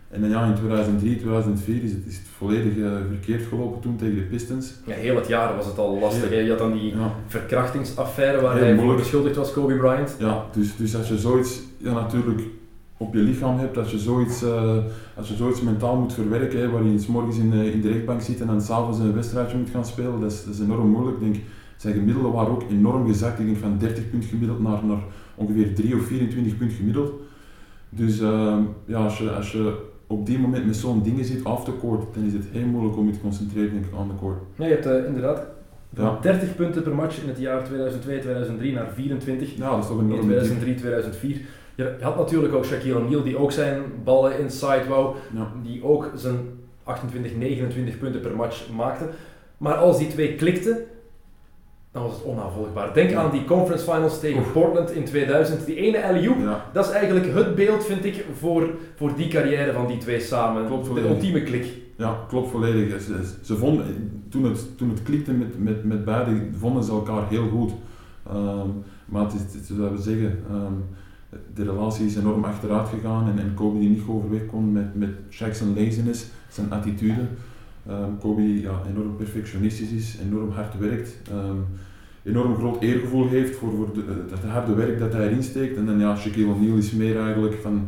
[0.10, 3.96] En dan ja, in 2003, 2004 is het, is het volledig uh, verkeerd gelopen toen
[3.96, 4.74] tegen de Pistons.
[4.86, 6.30] Ja, heel het jaar was het al lastig.
[6.30, 6.94] Je had dan die
[7.28, 10.16] verkrachtingsaffaire waar hij voor beschuldigd was, Kobe Bryant.
[10.20, 12.42] Ja, dus, dus als je zoiets ja, natuurlijk
[13.02, 14.78] op je lichaam hebt, als je zoiets, uh,
[15.16, 17.92] als je zoiets mentaal moet verwerken, hè, waar je s morgens in, uh, in de
[17.92, 20.90] rechtbank zit en dan s'avonds een wedstrijdje moet gaan spelen, dat is, dat is enorm
[20.90, 21.18] moeilijk.
[21.18, 21.44] Ik denk,
[21.82, 23.40] zijn gemiddelden waren ook enorm gezakt.
[23.40, 25.04] Ik denk van 30 punt gemiddeld naar, naar
[25.36, 27.12] ongeveer 3 of 24 punt gemiddeld.
[27.90, 29.74] Dus uh, ja, als je, als je
[30.08, 32.98] op die moment met zo'n dingen zit af te court, dan is het heel moeilijk
[32.98, 34.38] om je te concentreren denk ik, aan de court.
[34.56, 35.48] Nee, je hebt inderdaad
[35.90, 36.18] ja.
[36.22, 40.12] 30 punten per match in het jaar 2002-2003 naar 24 ja, dat is toch een
[40.12, 40.78] in
[41.36, 41.42] 2003-2004.
[41.76, 45.16] Je had natuurlijk ook Shaquille O'Neal die ook zijn ballen inside wou,
[45.64, 46.38] die ook zijn
[46.84, 49.06] 28, 29 punten per match maakte.
[49.58, 50.78] Maar als die twee klikten,
[51.92, 52.94] dan was het onnavolgbaar.
[52.94, 55.66] Denk aan die conference finals tegen Portland in 2000.
[55.66, 56.66] Die ene alley Ja.
[56.74, 60.66] dat is eigenlijk het beeld, vind ik, voor, voor die carrière van die twee samen.
[60.66, 61.12] Klopt de volledig.
[61.12, 61.66] ultieme klik.
[61.96, 63.02] Ja, klopt volledig.
[63.02, 63.86] Ze, ze vonden,
[64.30, 67.72] toen, het, toen het klikte met, met, met beiden, vonden ze elkaar heel goed.
[68.30, 68.68] Ehm,
[69.06, 70.74] maar het is, het is, we zeggen, ehm,
[71.54, 75.10] de relatie is enorm achteruit gegaan en, en Kobe die niet overweg kon met, met
[75.30, 77.22] zijn laziness, zijn attitude.
[77.88, 81.58] Ehm, Kobe ja, enorm perfectionistisch is, enorm hard werkt, ehm,
[82.24, 85.78] enorm groot eergevoel heeft voor, voor de, het harde werk dat hij erin steekt.
[85.78, 87.88] En dan ja, Shaquille O'Neal is meer eigenlijk van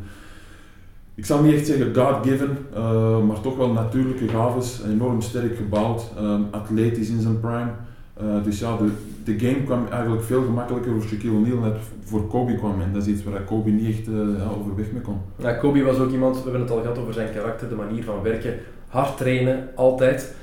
[1.15, 6.11] ik zal niet echt zeggen God-given, eh, maar toch wel natuurlijke gaves, enorm sterk gebouwd,
[6.17, 7.71] ehm, atletisch in zijn prime.
[8.13, 8.89] Eh, dus ja, de,
[9.23, 12.81] de game kwam eigenlijk veel gemakkelijker voor Shaquille O'Neal dan voor Kobe kwam.
[12.81, 15.17] En dat is iets waar Kobe niet echt eh, overweg mee kon.
[15.35, 18.03] Ja, Kobe was ook iemand, we hebben het al gehad over zijn karakter, de manier
[18.03, 18.53] van werken.
[18.93, 20.35] Hard trainen, altijd.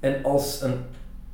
[0.00, 0.72] En als een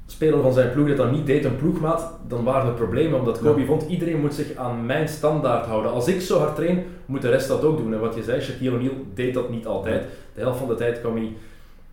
[0.07, 3.19] speler van zijn ploeg dat dan niet deed, een ploegmaat, dan waren er problemen.
[3.19, 3.67] Omdat Kobe Ja.
[3.67, 5.91] vond, iedereen moet zich aan mijn standaard houden.
[5.93, 7.95] Als ik zo hard train, moet de rest dat ook doen.
[7.95, 10.05] En wat je zei, Shaquille O'Neal deed dat niet altijd.
[10.35, 11.33] De helft van de tijd kwam hij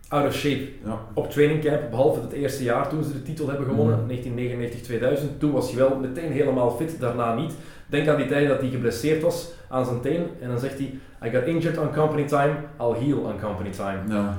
[0.08, 3.48] out of shape Ja, op training camp, behalve het eerste jaar toen ze de titel
[3.48, 4.06] hebben gewonnen, Mhm.
[4.06, 5.38] 1999-2000.
[5.40, 7.54] Toen was hij wel meteen helemaal fit, daarna niet.
[7.86, 10.94] Denk aan die tijd dat hij geblesseerd was aan zijn teen en dan zegt hij,
[11.26, 13.98] I got injured on company time, I'll heal on company time.
[14.08, 14.38] ja,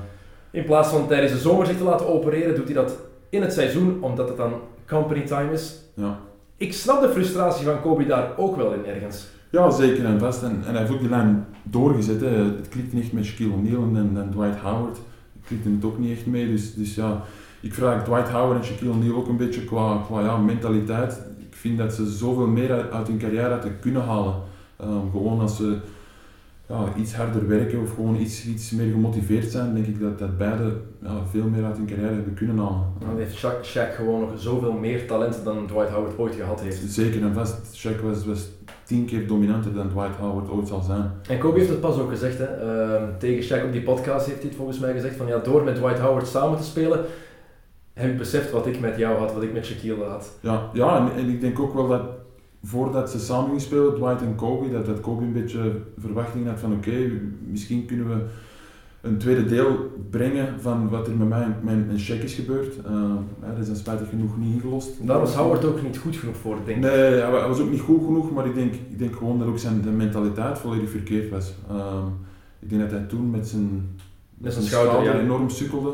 [0.52, 2.98] In plaats van tijdens de zomer zich te laten opereren, doet hij dat
[3.30, 4.54] in het seizoen, omdat het dan
[4.88, 5.82] company time is.
[5.94, 6.20] ja.
[6.58, 9.28] Ik snap de frustratie van Kobe daar ook wel in ergens.
[9.50, 10.44] ja, zeker en vast.
[10.44, 12.22] En, en hij heeft ook die lijn doorgezet.
[12.22, 12.28] Hè.
[12.28, 14.98] Het klikte niet echt met Shaquille O'Neal en, en, en Dwight Howard.
[15.34, 16.48] Het klikte het ook niet echt mee.
[16.48, 17.22] Dus, dus ja,
[17.60, 21.22] ik vraag Dwight Howard en Shaquille O'Neal ook een beetje qua, qua ja, mentaliteit.
[21.40, 24.34] Ik vind dat ze zoveel meer uit, uit hun carrière hadden kunnen halen.
[24.78, 25.78] Ehm, gewoon als ze
[26.70, 30.38] ja, iets harder werken of gewoon iets, iets meer gemotiveerd zijn, denk ik dat, dat
[30.38, 32.84] beide ja, veel meer uit hun carrière hebben kunnen halen.
[33.00, 36.92] Dan heeft Shaq, Shaq gewoon nog zoveel meer talent dan Dwight Howard ooit gehad heeft.
[36.92, 38.50] Zeker en vast, Shaq was, was
[38.84, 41.12] tien keer dominanter dan Dwight Howard ooit zal zijn.
[41.28, 42.46] En Kobe heeft het pas ook gezegd, hè.
[42.46, 45.64] Ehm, tegen Shaq op die podcast heeft hij het volgens mij gezegd, van ja, door
[45.64, 47.06] met Dwight Howard samen te spelen,
[47.94, 50.32] heb ik beseft wat ik met jou had, wat ik met Shaquille had.
[50.40, 52.02] Ja, ja en, en ik denk ook wel dat
[52.64, 56.60] voordat ze samen gingen spelen, Dwight en Kobe, dat, dat Kobe een beetje verwachting had
[56.60, 57.12] van oké,
[57.50, 58.24] misschien kunnen we
[59.02, 62.76] een tweede deel brengen van wat er met mij en mijn, en Shaq is gebeurd.
[62.92, 63.14] Uh,
[63.50, 65.08] dat is dan spijtig genoeg niet ingelost.
[65.08, 66.84] Daar was Howard ook niet goed genoeg voor, denk ik.
[66.84, 66.92] Nee,
[67.22, 69.48] hij wa- hij was ook niet goed genoeg, maar ik denk, ik denk gewoon dat
[69.48, 71.54] ook zijn de mentaliteit volledig verkeerd was.
[71.70, 72.06] Ehm,
[72.60, 73.90] ik denk dat hij toen met zijn,
[74.38, 75.20] Met zijn schouder, ja.
[75.20, 75.92] enorm sukkelde.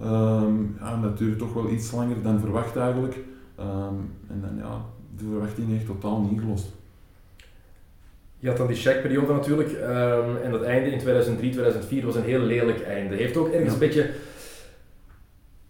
[0.00, 3.18] Ehm, ja, dat duurde toch wel iets langer dan verwacht eigenlijk.
[3.56, 3.94] Ehm,
[4.28, 4.84] en dan ja,
[5.18, 6.66] de verwachting echt totaal niet ingelost.
[8.38, 12.22] Je had dan die Shaq-periode natuurlijk, ehm, en dat einde in 2003, 2004 was een
[12.22, 13.14] heel lelijk einde.
[13.16, 13.72] Heeft ook ergens Ja.
[13.72, 14.10] een beetje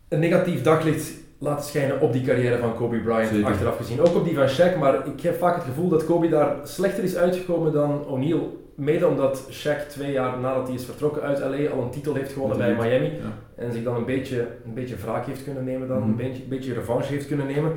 [0.09, 3.47] een negatief daglicht laten schijnen op die carrière van Kobe Bryant, Zeker.
[3.47, 4.01] achteraf gezien.
[4.01, 7.05] Ook op die van Shaq, maar ik heb vaak het gevoel dat Kobe daar slechter
[7.05, 8.63] is uitgekomen dan O'Neal.
[8.77, 12.33] Mede omdat Shaq twee jaar nadat hij is vertrokken uit LA al een titel heeft
[12.33, 12.75] gewonnen bij.
[12.75, 13.05] Miami.
[13.07, 13.39] Ja.
[13.65, 16.09] En zich dan een beetje, een beetje wraak heeft kunnen nemen, dan, Mhm.
[16.09, 17.73] een, beetje, een beetje revanche heeft kunnen nemen.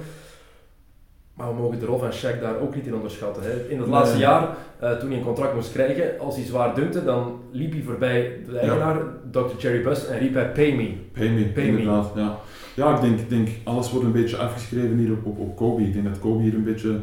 [1.38, 3.44] Maar we mogen de rol van Shaq daar ook niet in onderschatten.
[3.44, 3.50] Hè.
[3.50, 3.96] In het Nee.
[3.96, 7.72] laatste jaar, eh, toen hij een contract moest krijgen, als hij zwaar dunkte, dan liep
[7.72, 8.98] hij voorbij de eigenaar,
[9.32, 9.40] Dr.
[9.58, 10.94] Jerry Buss, en riep hij pay me.
[11.12, 11.70] Pay me, Pay me.
[11.80, 12.12] inderdaad.
[12.16, 12.38] Ja,
[12.76, 15.82] ja ik, denk, ik denk, alles wordt een beetje afgeschreven hier op, op, op Kobe.
[15.84, 17.00] Ik denk dat Kobe hier een beetje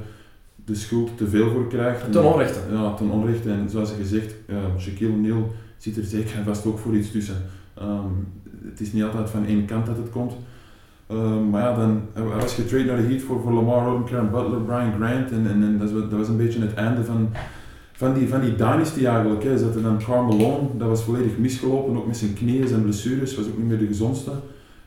[0.64, 2.12] de schuld te veel voor krijgt.
[2.12, 2.58] Ten onrechte.
[2.72, 3.50] Ja, ten onrechte.
[3.50, 7.36] En zoals gezegd, ja, Shaquille O'Neal zit er zeker en vast ook voor iets tussen.
[7.74, 8.08] Ehm,
[8.68, 10.32] het is niet altijd van één kant dat het komt.
[11.14, 14.04] Ehm, maar ja, dan, hij hij was getraind naar de Heat voor, voor Lamar Odom,
[14.04, 15.30] Karen Butler, Brian Grant.
[15.30, 17.28] En, en, en dat, was, dat was een beetje het einde van,
[17.92, 19.42] van, die, van die dynasty eigenlijk.
[19.42, 19.58] Hè.
[19.58, 23.36] Ze hadden dan Karl Malone, dat was volledig misgelopen, ook met zijn knieën en blessures,
[23.36, 24.30] was ook niet meer de gezondste.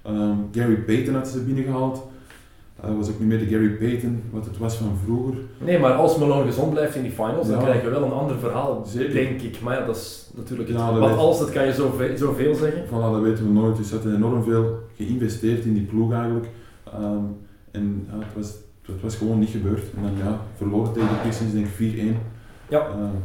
[0.01, 2.07] Ehm, Gary Payton had ze binnengehaald.
[2.81, 5.33] Hij was ook niet meer de Gary Payton, wat het was van vroeger.
[5.57, 7.63] Nee, maar als Malone gezond blijft in die finals, dan Ja.
[7.63, 9.13] krijgen we wel een ander verhaal, Zeker.
[9.13, 9.61] denk ik.
[9.61, 10.77] Maar ja, dat is natuurlijk het.
[10.77, 12.85] Ja, dat Wat weet- als, dat kan je zoveel, zoveel zeggen.
[12.85, 13.77] Voilà, dat weten we nooit.
[13.77, 16.47] Dus ze hadden enorm veel geïnvesteerd in die ploeg eigenlijk.
[16.93, 17.23] Ehm,
[17.71, 19.83] en ja, het, was, het was gewoon niet gebeurd.
[19.95, 22.17] En dan ja, verloren tegen de Pistons, denk ik 4-1.
[22.69, 22.79] Ja.
[22.79, 23.15] Ehm,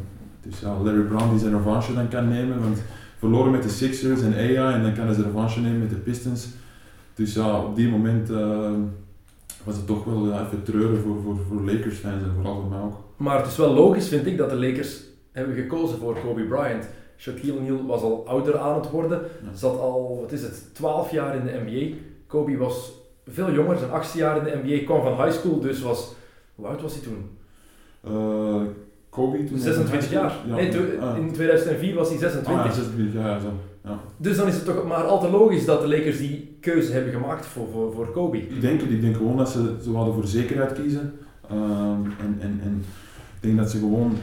[0.42, 2.60] dus ja, Larry Brown die zijn revanche dan kan nemen.
[2.60, 2.82] Want
[3.18, 5.96] verloren met de Sixers en AI en dan kan hij zijn revanche nemen met de
[5.96, 6.48] Pistons.
[7.14, 8.74] Dus ja, op die moment ehm,
[9.64, 12.70] was het toch wel ja, even treuren voor, voor, voor Lakers fans en vooral voor
[12.70, 12.96] mij ook.
[13.16, 15.00] Maar het is wel logisch, vind ik, dat de Lakers
[15.32, 16.88] hebben gekozen voor Kobe Bryant.
[17.18, 19.54] Shaquille O'Neal was al ouder aan het worden, Ja.
[19.56, 21.96] zat al, wat is het, 12 jaar in de NBA.
[22.26, 22.92] Kobe was
[23.26, 26.12] veel jonger, zijn achtste jaar in de NBA, kwam van high school, dus was,
[26.54, 27.30] hoe oud was hij toen?
[28.04, 28.62] Eh,
[29.12, 29.58] Kobe toen?
[29.58, 30.32] 26 jaar.
[30.46, 30.54] Ja.
[30.54, 31.16] Nee, Ah.
[31.18, 32.60] in 2004 was hij 26.
[32.62, 33.52] Ah, ja, 26 jaar, ja, zo.
[33.84, 33.98] Ja.
[34.16, 37.12] Dus dan is het toch maar al te logisch dat de Lakers die keuze hebben
[37.12, 38.38] gemaakt voor, voor, voor Kobe.
[38.38, 41.12] Ik denk ik denk gewoon dat ze, ze hadden voor zekerheid kiezen.
[41.50, 42.84] Ehm, en, en, en
[43.36, 44.16] ik denk dat ze gewoon,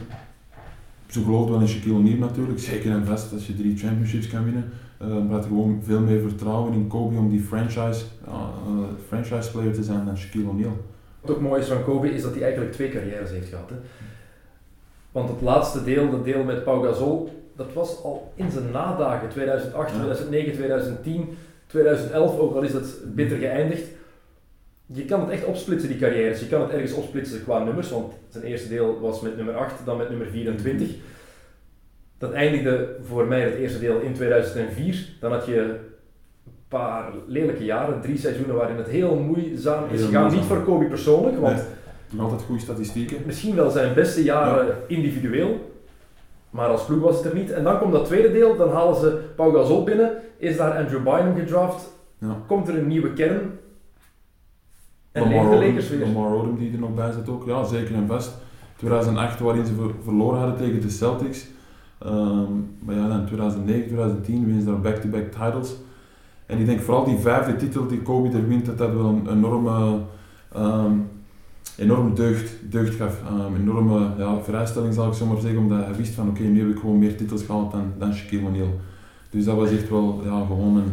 [1.06, 4.44] ze geloofden wel in Shaquille O'Neal natuurlijk, zeker en vast als je drie championships kan
[4.44, 4.64] winnen.
[4.98, 8.32] Ehm, maar had gewoon veel meer vertrouwen in Kobe om die franchise, eh,
[9.08, 10.76] franchise player te zijn dan Shaquille O'Neal.
[11.20, 13.70] Wat ook mooi is van Kobe is dat hij eigenlijk twee carrières heeft gehad.
[13.70, 13.76] Hè.
[15.12, 19.28] Want het laatste deel, dat deel met Pau Gasol, dat was al in zijn nadagen,
[19.28, 19.96] 2008, Ja.
[19.96, 21.28] 2009, 2010,
[21.66, 23.86] 2011, ook al is dat bitter geëindigd.
[24.86, 26.40] Je kan het echt opsplitsen, die carrières.
[26.40, 29.72] Je kan het ergens opsplitsen qua nummers, want zijn eerste deel was met nummer 8,
[29.84, 30.88] dan met nummer 24.
[32.18, 35.08] Dat eindigde voor mij het eerste deel in 2004.
[35.20, 35.76] Dan had je een
[36.68, 40.32] paar lelijke jaren, drie seizoenen waarin het heel moeizaam is gegaan.
[40.32, 41.64] Niet voor Kobe persoonlijk, want Nee.
[42.18, 43.16] Altijd goede statistieken.
[43.26, 45.70] misschien wel zijn beste jaren individueel,
[46.50, 47.50] maar als ploeg was het er niet.
[47.50, 51.02] En dan komt dat tweede deel, dan halen ze Pau Gasol binnen, is daar Andrew
[51.02, 52.36] Bynum gedraft, Ja.
[52.46, 53.40] komt er een nieuwe kern
[55.12, 55.98] en Lamar de Lakers weer.
[56.06, 58.32] Lamar Odom die er nog bij zit ook, ja zeker en vast.
[58.76, 61.46] 2008 waarin ze ver- verloren hadden tegen de Celtics.
[61.98, 62.52] Ehm,
[62.84, 65.74] maar ja, dan 2009, 2010 winnen ze daar back-to-back titles.
[66.46, 69.28] En ik denk vooral die vijfde titel die Kobe er wint, dat dat wel een
[69.30, 69.98] enorme,
[70.52, 70.92] ehm,
[71.80, 73.20] enorm deugd, deugd gaf.
[73.26, 76.60] Ehm, enorme ja, vrijstelling zal ik zo maar zeggen, omdat hij wist van oké, nu
[76.60, 78.80] heb ik gewoon meer titels gehaald dan, dan Shaquille O'Neal.
[79.30, 80.92] Dus dat was echt wel ja, gewoon een,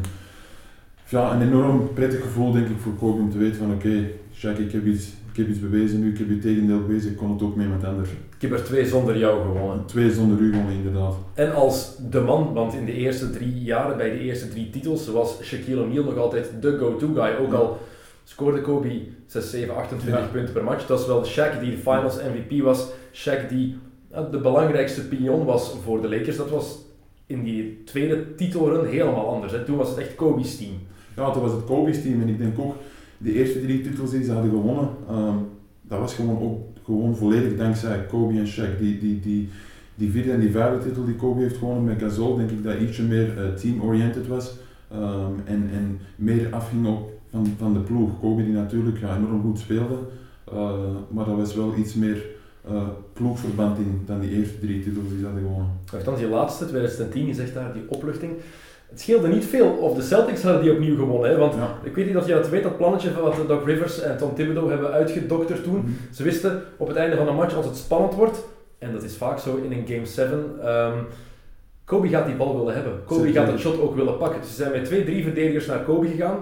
[1.10, 4.60] ja, een enorm prettig gevoel denk ik voor Kobe om te weten van oké, Shaq,
[4.60, 7.32] ik heb, iets, ik heb iets bewezen nu, ik heb je tegendeel bewezen, ik kon
[7.32, 8.10] het ook mee met anders.
[8.10, 9.86] Ik heb er twee zonder jou gewonnen.
[9.86, 11.16] Twee zonder u gewoon inderdaad.
[11.34, 15.08] En als de man, want in de eerste drie jaren, bij de eerste drie titels,
[15.08, 17.36] was Shaquille O'Neal nog altijd de go-to guy.
[17.42, 17.58] Ook Ja.
[17.58, 17.78] al
[18.28, 20.26] scoorde Kobe 6, 7, 28 Ja.
[20.32, 20.86] punten per match.
[20.86, 22.88] Dat is wel Shaq die de finals MVP was.
[23.14, 23.76] Shaq die
[24.12, 26.38] eh, de belangrijkste pion was voor de Lakers.
[26.38, 26.78] Dat was
[27.26, 29.52] in die tweede titelrun helemaal anders.
[29.52, 29.64] Hè.
[29.64, 30.72] Toen was het echt Kobe's team.
[31.16, 32.76] Ja, toen was het Kobe's team en ik denk ook,
[33.18, 35.36] de eerste drie titels die ze hadden gewonnen, ehm,
[35.82, 38.80] dat was gewoon ook gewoon volledig dankzij Kobe en Shaq.
[38.80, 39.50] Die, die, die,
[39.96, 42.80] die vierde en die vijfde titel die Kobe heeft gewonnen met Gasol, denk ik dat
[42.80, 44.54] ietsje meer eh, team-oriented was
[44.92, 48.20] ehm, en, en meer afhing ook van, van de ploeg.
[48.20, 49.96] Kobe die natuurlijk ja, enorm goed speelde,
[50.52, 50.72] eh,
[51.10, 52.26] maar dat was wel iets meer
[52.68, 52.82] eh,
[53.14, 55.70] ploegverband in dan die eerste drie titels die ze hadden gewonnen.
[55.94, 58.32] Althans, die laatste, 2010, je zegt daar, die opluchting.
[58.90, 61.30] Het scheelde niet veel of de Celtics hadden die opnieuw gewonnen.
[61.30, 61.38] Hè?
[61.38, 61.78] Want Ja.
[61.84, 64.36] ik weet niet of je dat weet, dat plannetje van wat Doc Rivers en Tom
[64.36, 65.96] Thibodeau hebben uitgedokterd toen.
[66.14, 68.44] Ze wisten op het einde van een match, als het spannend wordt,
[68.78, 70.98] en dat is vaak zo in een Game 7, ehm,
[71.86, 72.94] Kobe gaat die bal willen hebben.
[73.06, 73.42] Kobe Zeker.
[73.42, 74.40] gaat het shot ook willen pakken.
[74.42, 76.38] Dus ze zijn met twee, drie verdedigers naar Kobe gegaan,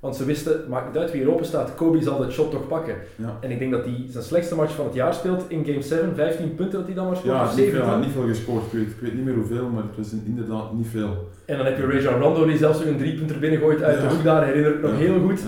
[0.00, 2.66] want ze wisten, maakt niet uit wie er open staat, Kobe zal dat shot toch
[2.68, 2.94] pakken.
[3.16, 3.36] Ja.
[3.40, 6.14] En ik denk dat hij zijn slechtste match van het jaar speelt in Game 7,
[6.14, 8.00] 15 punten dat hij dan maar scoort, Ja, niet veel, 17.
[8.00, 8.62] niet veel gescoord.
[8.64, 11.28] Ik weet, ik weet niet meer hoeveel, maar het was inderdaad niet veel.
[11.44, 14.08] En dan heb je Rajon Rondo die zelfs nog een driepunter binnengooit uit Ja.
[14.08, 14.96] de hoek daar, herinner ik nog Ja.
[14.96, 15.40] heel goed.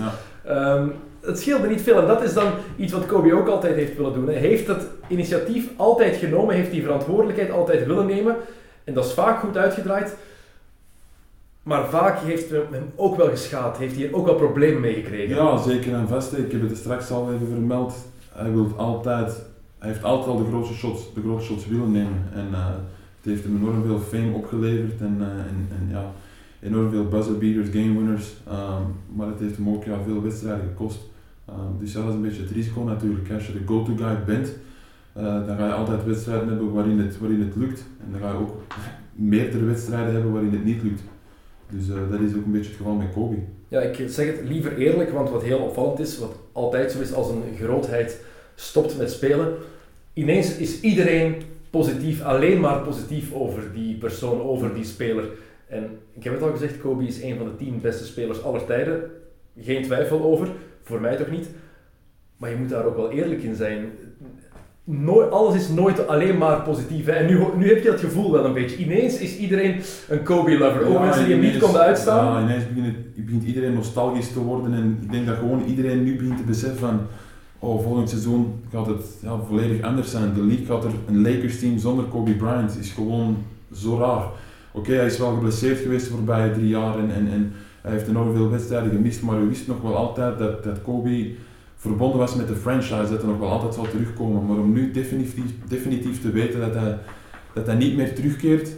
[0.45, 0.87] Ehm,
[1.21, 4.13] het scheelde niet veel en dat is dan iets wat Kobe ook altijd heeft willen
[4.13, 4.25] doen.
[4.25, 8.35] Hij heeft het initiatief altijd genomen, heeft die verantwoordelijkheid altijd willen nemen.
[8.83, 10.15] En dat is vaak goed uitgedraaid.
[11.63, 15.35] Maar vaak heeft hem ook wel geschaad, heeft hij er ook wel problemen mee gekregen.
[15.35, 16.37] Ja, zeker en vast.
[16.37, 17.93] Ik heb het straks al even vermeld.
[18.31, 19.45] Hij, wil altijd,
[19.77, 22.29] hij heeft altijd al de grootste shots, de grootste shots willen nemen.
[22.33, 22.65] En eh,
[23.17, 26.11] het heeft hem enorm veel fame opgeleverd en, eh, en, en ja,
[26.61, 28.33] enorm veel buzzer beaters, game winners.
[28.47, 28.81] Ehm,
[29.15, 30.99] maar het heeft hem ook ja, veel wedstrijden gekost.
[31.45, 33.31] Ehm, dus dat is een beetje het risico natuurlijk.
[33.31, 34.55] Als je de go-to guy bent,
[35.13, 37.85] eh, dan ga je altijd wedstrijden hebben waarin het, waarin het lukt.
[38.05, 38.61] En dan ga je ook
[39.33, 41.01] meerdere wedstrijden hebben waarin het niet lukt.
[41.75, 43.35] Dus eh, dat is ook een beetje het geval met Kobe.
[43.67, 47.13] Ja, ik zeg het liever eerlijk, want wat heel opvallend is, wat altijd zo is
[47.13, 48.21] als een grootheid
[48.55, 49.53] stopt met spelen,
[50.13, 51.35] ineens is iedereen
[51.69, 55.29] positief, alleen maar positief over die persoon, over die speler.
[55.67, 58.65] En ik heb het al gezegd, Kobe is een van de tien beste spelers aller
[58.65, 59.11] tijden.
[59.59, 60.47] Geen twijfel over,
[60.83, 61.47] voor mij toch niet.
[62.37, 63.91] Maar je moet daar ook wel eerlijk in zijn.
[64.85, 67.05] Nooit, alles is nooit alleen maar positief.
[67.05, 67.11] Hè.
[67.11, 68.77] En nu, nu heb je dat gevoel wel een beetje.
[68.77, 70.85] Ineens is iedereen een Kobe-lover.
[70.85, 72.25] Ook Ja, mensen die hem niet konden uitstaan.
[72.25, 76.15] Ja, ineens begint, begint iedereen nostalgisch te worden en ik denk dat gewoon iedereen nu
[76.15, 76.99] begint te beseffen van
[77.59, 80.33] oh, volgend seizoen gaat het ja, volledig anders zijn.
[80.33, 83.37] De league gaat er een Lakers team zonder Kobe Bryant is gewoon
[83.73, 84.25] zo raar.
[84.71, 88.07] Oké, hij is wel geblesseerd geweest de voorbije drie jaar en, en, en hij heeft
[88.07, 91.31] enorm veel wedstrijden gemist, maar we wisten nog wel altijd dat, dat Kobe
[91.89, 94.45] verbonden was met de franchise, dat hij nog wel altijd zal terugkomen.
[94.45, 96.97] Maar om nu definitief, definitief te weten dat hij,
[97.53, 98.69] dat hij niet meer terugkeert,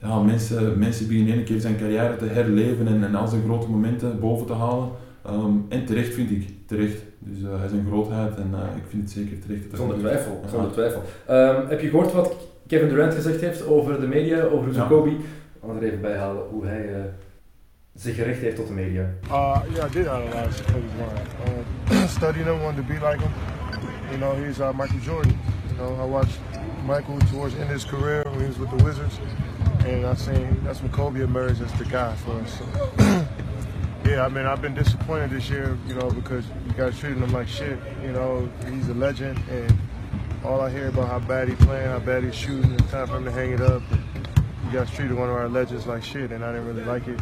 [0.00, 3.68] ja, mensen, mensen beginnen één keer zijn carrière te herleven en, en al zijn grote
[3.68, 4.88] momenten boven te halen.
[5.24, 7.02] Ehm, en terecht vind ik, terecht.
[7.18, 9.70] Dus hij is een grootheid en ik vind het zeker terecht.
[9.70, 11.02] Dat zonder twijfel, zonder twijfel.
[11.26, 12.36] Ehm, heb je gehoord wat
[12.66, 14.86] Kevin Durant gezegd heeft over de media, over hoe ja.
[14.86, 15.10] Kobe?
[15.10, 15.16] Ik
[15.76, 17.10] er even bij halen hoe hij
[18.00, 19.10] zich gericht heeft tot de media.
[19.30, 22.10] Uh, yeah, I did analyze Kobe Bryant.
[22.10, 23.32] Studying him, wanted to be like him.
[24.10, 25.38] You know, he's uh, Michael Jordan.
[25.70, 26.38] You know, I watched
[26.86, 29.18] Michael towards the end of his career when he was with the Wizards,
[29.84, 32.58] and I seen that's when Kobe emerged as the guy for us.
[32.58, 32.64] So,
[34.10, 37.32] yeah, I mean, I've been disappointed this year, you know, because you guys treating him
[37.32, 37.78] like shit.
[38.02, 39.78] You know, he's a legend, and
[40.42, 43.18] all I hear about how bad he's playing, how bad he's shooting, it's time for
[43.18, 43.82] him to hang it up.
[44.64, 47.20] You guys treated one of our legends like shit, and I didn't really like it.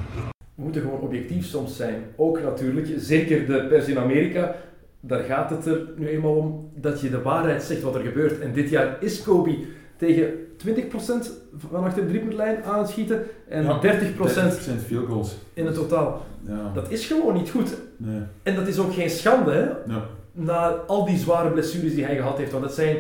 [0.59, 2.03] We moeten gewoon objectief soms zijn.
[2.17, 4.55] Ook natuurlijk, zeker de pers in Amerika,
[5.01, 8.41] daar gaat het er nu eenmaal om dat je de waarheid zegt wat er gebeurt.
[8.41, 9.59] En dit jaar is Kobe
[9.97, 10.29] tegen
[10.67, 10.71] 20%
[11.57, 15.37] van achter de driepuntlijn aan het schieten en ja, 30%, 30% field goals.
[15.55, 16.27] in het totaal.
[16.47, 16.71] Ja.
[16.75, 17.77] Dat is gewoon niet goed.
[17.97, 18.21] Nee.
[18.43, 19.93] En dat is ook geen schande, hè?
[19.93, 20.07] Ja.
[20.33, 22.97] Na al die zware blessures die hij gehad heeft, want het zijn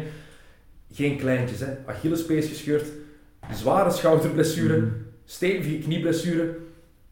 [0.92, 1.72] geen kleintjes, hè?
[1.86, 2.86] Achillespees gescheurd,
[3.52, 4.92] zware schouderblessure, mm.
[5.24, 6.66] stevige knieblessure.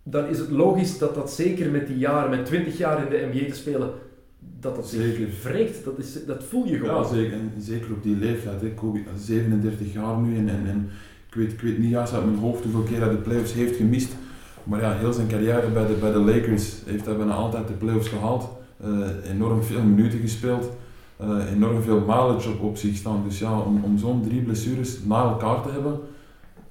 [0.09, 3.29] Dan is het logisch dat dat zeker met die jaren, met 20 jaar in de
[3.33, 3.91] NBA te spelen,
[4.61, 5.29] dat dat zeker.
[5.43, 5.85] wreekt.
[5.85, 7.03] Dat, is, dat voel je gewoon.
[7.03, 7.33] Ja, zeker.
[7.33, 8.61] En zeker op die leeftijd.
[8.61, 8.75] Hè.
[8.75, 10.91] Kobe, 37 jaar nu en, en, en
[11.29, 13.77] ik, weet, ik weet niet juist uit mijn hoofd hoeveel keer hij de playoffs heeft
[13.77, 14.13] gemist.
[14.65, 17.75] Maar ja, heel zijn carrière bij de, bij de Lakers heeft hij bijna altijd de
[17.75, 18.49] playoffs gehaald.
[18.85, 20.71] Uh, enorm veel minuten gespeeld.
[21.23, 23.23] Uh, enorm veel mileage op, op zich staan.
[23.29, 26.01] Dus ja, om, om zo'n drie blessures na elkaar te hebben,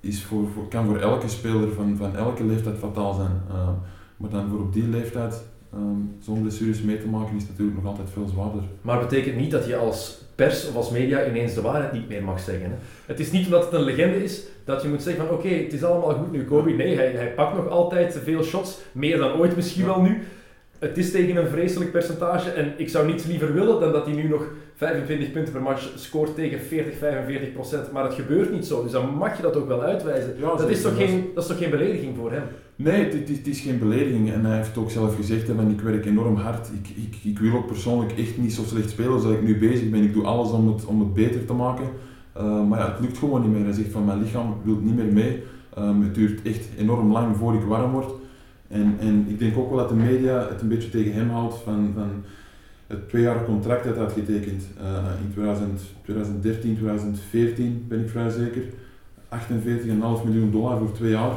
[0.06, 3.42] is voor, voor, kan voor elke speler van, van elke leeftijd fataal zijn.
[3.50, 3.70] Uh,
[4.18, 7.86] maar dan voor op die leeftijd um, zo'n blessures mee te maken is natuurlijk nog
[7.86, 8.62] altijd veel zwaarder.
[8.82, 12.24] Maar betekent niet dat je als pers of als media ineens de waarheid niet meer
[12.24, 12.70] mag zeggen.
[12.70, 12.76] Hè?
[13.06, 15.74] Het is niet omdat het een legende is dat je moet zeggen van oké, het
[15.74, 16.72] is allemaal goed nu Kobe.
[16.72, 20.24] Nee, hij, hij pakt nog altijd veel shots, meer dan ooit misschien wel nu.
[20.80, 24.16] Het is tegen een vreselijk percentage en ik zou niets liever willen dan dat hij
[24.16, 27.92] nu nog 25 punten per match scoort tegen 40, 45 procent.
[27.92, 30.36] Maar het gebeurt niet zo, dus dan mag je dat ook wel uitwijzen.
[30.40, 32.44] dat, is toch geen, dat is toch geen belediging voor hem?
[32.76, 34.32] Nee, het, het, is geen belediging.
[34.32, 36.68] En hij heeft ook zelf gezegd, ik werk enorm hard.
[36.68, 39.90] Ik, ik, ik wil ook persoonlijk echt niet zo slecht spelen als ik nu bezig
[39.90, 40.04] ben.
[40.04, 41.86] Ik doe alles om het, om het beter te maken.
[42.38, 43.64] Uh, maar ja, het lukt gewoon niet meer.
[43.64, 45.44] Hij zegt van mijn lichaam wil niet meer mee.
[45.78, 48.14] Um, het duurt echt enorm lang voor ik warm word.
[48.68, 51.56] En, en ik denk ook wel dat de media het een beetje tegen hem houdt
[51.56, 52.24] van, van
[52.88, 54.64] het tweejarig contract dat hij had getekend.
[54.82, 58.64] Uh, in 2000, 2013, 2014 ben ik vrij zeker.
[59.30, 61.34] 48,5 miljoen dollar voor twee jaar.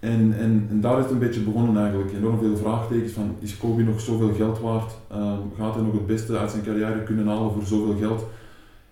[0.00, 2.12] En, en, en, daar is het een beetje begonnen eigenlijk.
[2.12, 4.92] Enorm veel vraagtekens van, is Kobe nog zoveel geld waard?
[5.12, 8.26] Um, gaat hij nog het beste uit zijn carrière kunnen halen voor zoveel geld?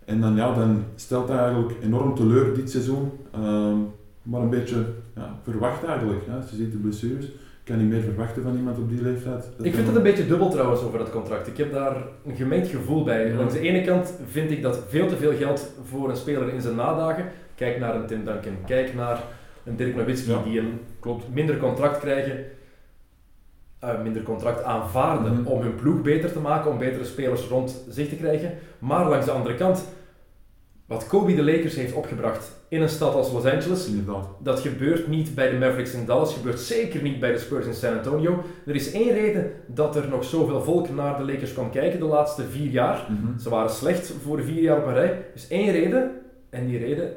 [0.04, 3.10] En dan, ja, dan stelt hij eigenlijk enorm teleur dit seizoen.
[3.34, 3.86] Um,
[4.22, 6.22] maar een beetje ja, verwacht eigenlijk.
[6.36, 7.26] Als je ziet de blessures,
[7.64, 9.48] kan niet meer verwachten van iemand op die leeftijd.
[9.62, 11.46] ik vind het een beetje dubbel trouwens over dat contract.
[11.46, 11.96] Ik heb daar
[12.26, 13.28] een gemengd gevoel bij.
[13.28, 13.36] Ja.
[13.36, 16.60] Langs de ene kant vind ik dat veel te veel geld voor een speler in
[16.60, 17.24] zijn nadagen.
[17.54, 19.22] Kijk naar een Tim Duncan, kijk naar
[19.64, 22.44] een Dirk Nowitzki die een klopt, minder contract krijgen,
[23.84, 25.46] uh, minder contract aanvaarden mhm.
[25.46, 28.54] om hun ploeg beter te maken, om betere spelers rond zich te krijgen.
[28.78, 29.84] Maar langs de andere kant,
[30.92, 33.88] wat Kobe de Lakers heeft opgebracht in een stad als Los Angeles,
[34.38, 37.74] dat gebeurt niet bij de Mavericks in Dallas, gebeurt zeker niet bij de Spurs in
[37.74, 38.42] San Antonio.
[38.66, 42.04] Er is één reden dat er nog zoveel volk naar de Lakers kwam kijken de
[42.04, 43.06] laatste vier jaar.
[43.08, 43.38] Mhm.
[43.38, 45.24] Ze waren slecht voor vier jaar op een rij.
[45.34, 46.10] Is één reden,
[46.50, 47.12] en die reden,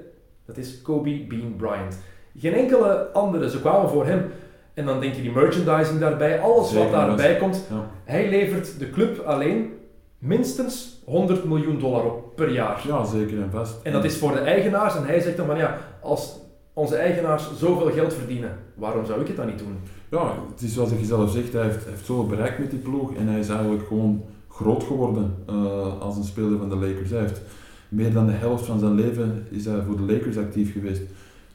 [0.45, 1.99] dat is Kobe Bean Bryant.
[2.37, 4.25] Geen enkele andere, ze kwamen voor hem.
[4.73, 7.67] En dan denk je die merchandising daarbij, alles wat daarbij komt.
[8.03, 9.73] Hij levert de club alleen
[10.19, 12.87] minstens 100 miljoen dollar op per jaar.
[12.87, 13.81] Ja, zeker en vast.
[13.83, 14.95] En dat is voor de eigenaars.
[14.95, 16.39] En hij zegt dan van ja, als
[16.73, 19.77] onze eigenaars zoveel geld verdienen, waarom zou ik het dan niet doen?
[20.09, 23.15] Ja, het is zoals je zelf zegt, hij heeft, heeft zoveel bereikt met die ploeg
[23.15, 27.09] en hij is eigenlijk gewoon groot geworden uh, als een speler van de Lakers.
[27.09, 27.41] Hij heeft
[27.89, 31.01] meer dan de helft van zijn leven is hij voor de Lakers actief geweest.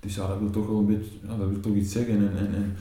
[0.00, 2.14] Dus ja, dat wil toch wel een beetje, ja, dat wil toch iets zeggen.
[2.14, 2.76] En, en, en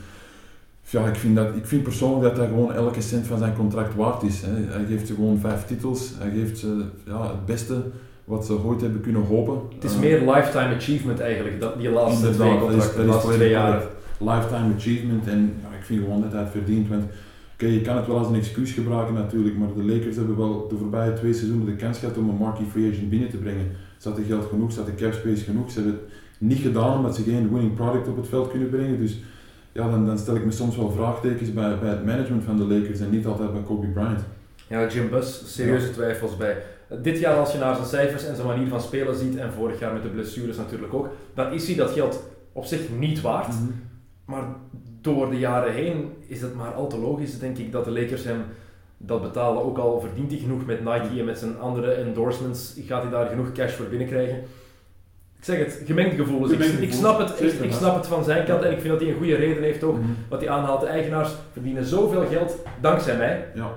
[0.88, 3.94] ja, ik vind, dat, ik vind persoonlijk dat hij gewoon elke cent van zijn contract
[3.94, 4.42] waard is.
[4.42, 4.52] Hè.
[4.52, 7.82] Hij geeft ze gewoon vijf titels, hij geeft ze ja, het beste
[8.24, 9.60] wat ze ooit hebben kunnen hopen.
[9.74, 13.82] Het is meer lifetime achievement eigenlijk, dat, die laatste twee contracten, de laatste twee jaar.
[14.18, 16.88] Lifetime achievement en ja, ik vind gewoon dat hij het verdient.
[16.88, 17.04] Want
[17.54, 20.68] oké, je kan het wel als een excuus gebruiken natuurlijk, maar de Lakers hebben wel
[20.68, 23.66] de voorbije twee seizoenen de kans gehad om een marquee free agent binnen te brengen.
[23.98, 27.16] Ze hadden geld genoeg, ze hadden cap space genoeg, ze hebben het niet gedaan omdat
[27.16, 29.00] ze geen winning product op het veld kunnen brengen.
[29.00, 29.18] Dus
[29.72, 32.64] ja, dan, dan stel ik me soms wel vraagtekens bij, bij het management van de
[32.64, 34.20] Lakers en niet altijd bij Kobe Bryant.
[34.66, 36.56] Ja, Jim Buss, serieuze twijfels bij.
[37.02, 39.78] Dit jaar als je naar zijn cijfers en zijn manier van spelen ziet, en vorig
[39.78, 43.48] jaar met de blessures natuurlijk ook, dan is hij dat geld op zich niet waard.
[43.48, 43.70] Mhm.
[44.24, 44.44] Maar
[45.00, 48.24] door de jaren heen is het maar al te logisch, denk ik, dat de Lakers
[48.24, 48.42] hem
[48.96, 49.62] dat betalen.
[49.62, 53.26] Ook al verdient hij genoeg met Nike en met zijn andere endorsements, gaat hij daar
[53.26, 54.42] genoeg cash voor binnenkrijgen.
[55.40, 56.52] Ik zeg het, gemengd gevoelens.
[56.52, 58.88] Gemengd ik, ik, snap het, ik, ik snap het van zijn kant en ik vind
[58.88, 59.96] dat hij een goede reden heeft ook.
[59.96, 60.10] Mhm.
[60.28, 63.44] Wat hij aanhaalt, de eigenaars verdienen zoveel geld dankzij mij.
[63.54, 63.70] Ja.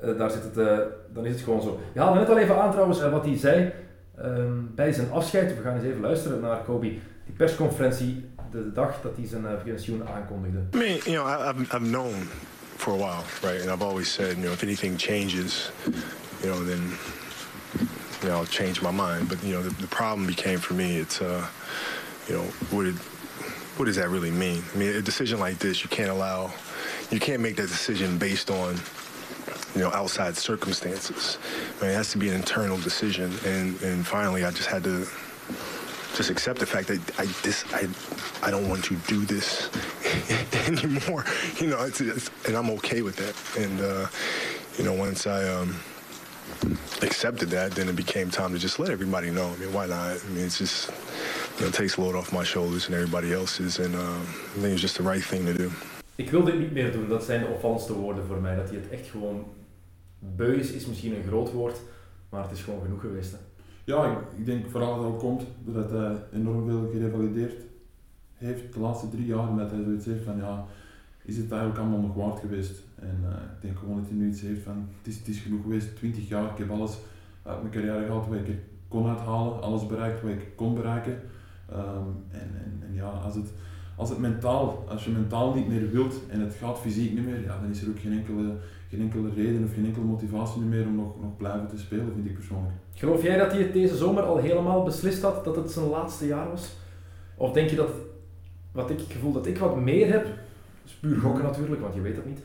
[0.00, 0.78] Eh, daar zit het, eh,
[1.12, 1.80] dan is het gewoon zo.
[1.92, 3.72] Je haalde net al even aan trouwens eh, wat hij zei
[4.18, 5.56] ehm, bij zijn afscheid.
[5.56, 6.88] We gaan eens even luisteren naar Kobe.
[7.26, 10.58] Die persconferentie de dag dat hij zijn pensioen aankondigde.
[10.74, 12.14] I mean, you know, I, I've, I've known
[12.76, 13.62] for a while, right?
[13.62, 15.72] And I've always said, you know, if anything changes,
[16.40, 16.82] you know, then,
[18.22, 19.28] you know, I'll change my mind.
[19.28, 21.46] But, you know, the, the problem became for me, it's, uh,
[22.28, 22.86] you know, what
[23.76, 24.62] what does that really mean?
[24.72, 26.52] I mean, a decision like this, you can't allow,
[27.10, 28.76] you can't make that decision based on,
[29.74, 31.38] you know, outside circumstances.
[31.78, 33.32] I mean, it has to be an internal decision.
[33.44, 35.08] And, and finally, I just had to
[36.14, 37.88] just accept the fact that I this I
[38.46, 39.68] I don't want to do this
[40.68, 41.24] anymore.
[41.58, 43.62] You know, it's, it's, and I'm okay with that.
[43.64, 44.06] And uh,
[44.78, 45.74] you know, once I um,
[47.02, 49.48] accepted that, then it became time to just let everybody know.
[49.52, 50.16] I mean, why not?
[50.24, 50.90] I mean, it's just
[51.56, 54.22] you know, it takes a load off my shoulders and everybody else's, and um,
[54.56, 55.70] I think it's just the right thing to do.
[56.16, 58.56] Ik wil dit niet meer doen, dat zijn de opvallendste woorden voor mij.
[58.56, 59.44] Dat hij het echt gewoon
[60.18, 61.76] beu is, is misschien een groot woord,
[62.28, 63.32] maar het is gewoon genoeg geweest.
[63.32, 63.38] Hè.
[63.84, 67.54] Ja, ik, ik denk vooral dat het komt doordat hij enorm veel gerevalideerd
[68.34, 69.56] heeft de laatste drie jaar.
[69.56, 70.66] Dat hij zoiets heeft van ja,
[71.24, 72.82] is het eigenlijk allemaal nog waard geweest?
[72.94, 75.38] En eh, ik denk gewoon dat hij nu iets heeft van het is, het is
[75.38, 76.98] genoeg geweest, 20 jaar, ik heb alles
[77.42, 78.58] uit mijn carrière gehad wat ik
[78.88, 81.20] kon uithalen, alles bereikt wat ik kon bereiken.
[81.70, 83.52] Ehm, en, en, en ja, als het,
[83.96, 87.42] als het mentaal, als je mentaal niet meer wilt en het gaat fysiek niet meer,
[87.42, 88.52] ja, dan is er ook geen enkele,
[88.90, 92.26] geen enkele reden of geen enkele motivatie meer om nog, nog blijven te spelen, vind
[92.26, 92.74] ik persoonlijk.
[92.94, 96.26] Geloof jij dat hij het deze zomer al helemaal beslist had dat het zijn laatste
[96.26, 96.76] jaar was?
[97.36, 97.90] Of denk je dat,
[98.72, 100.26] wat ik gevoel dat ik wat meer heb,
[100.84, 102.40] is puur gokken natuurlijk, want je weet het niet,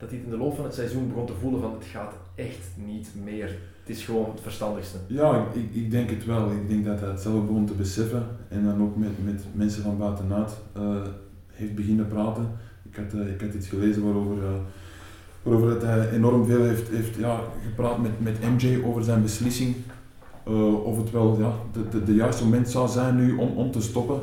[0.00, 2.68] dat hij in de loop van het seizoen begon te voelen van het gaat echt
[2.86, 3.58] niet meer.
[3.80, 4.98] Het is gewoon het verstandigste.
[5.06, 6.50] Ja, ik, ik, denk het wel.
[6.50, 9.82] Ik denk dat hij het zelf begon te beseffen en dan ook met, met mensen
[9.82, 10.96] van buitenuit eh,
[11.46, 12.50] heeft beginnen praten.
[12.90, 14.52] Ik had, eh, ik had iets gelezen waarover, eh,
[15.42, 19.74] waarover dat hij enorm veel heeft, heeft ja, gepraat met, met MJ over zijn beslissing.
[20.84, 23.80] of het wel ja, de, de, de juiste moment zou zijn nu om, om te
[23.80, 24.20] stoppen.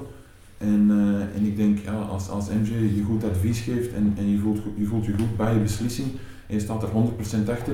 [0.58, 4.30] En, eh, en ik denk, ja, als, als MJ je goed advies geeft en, en
[4.30, 6.08] je, voelt, je voelt je goed bij je beslissing
[6.48, 6.92] en je staat er 100%
[7.50, 7.74] achter,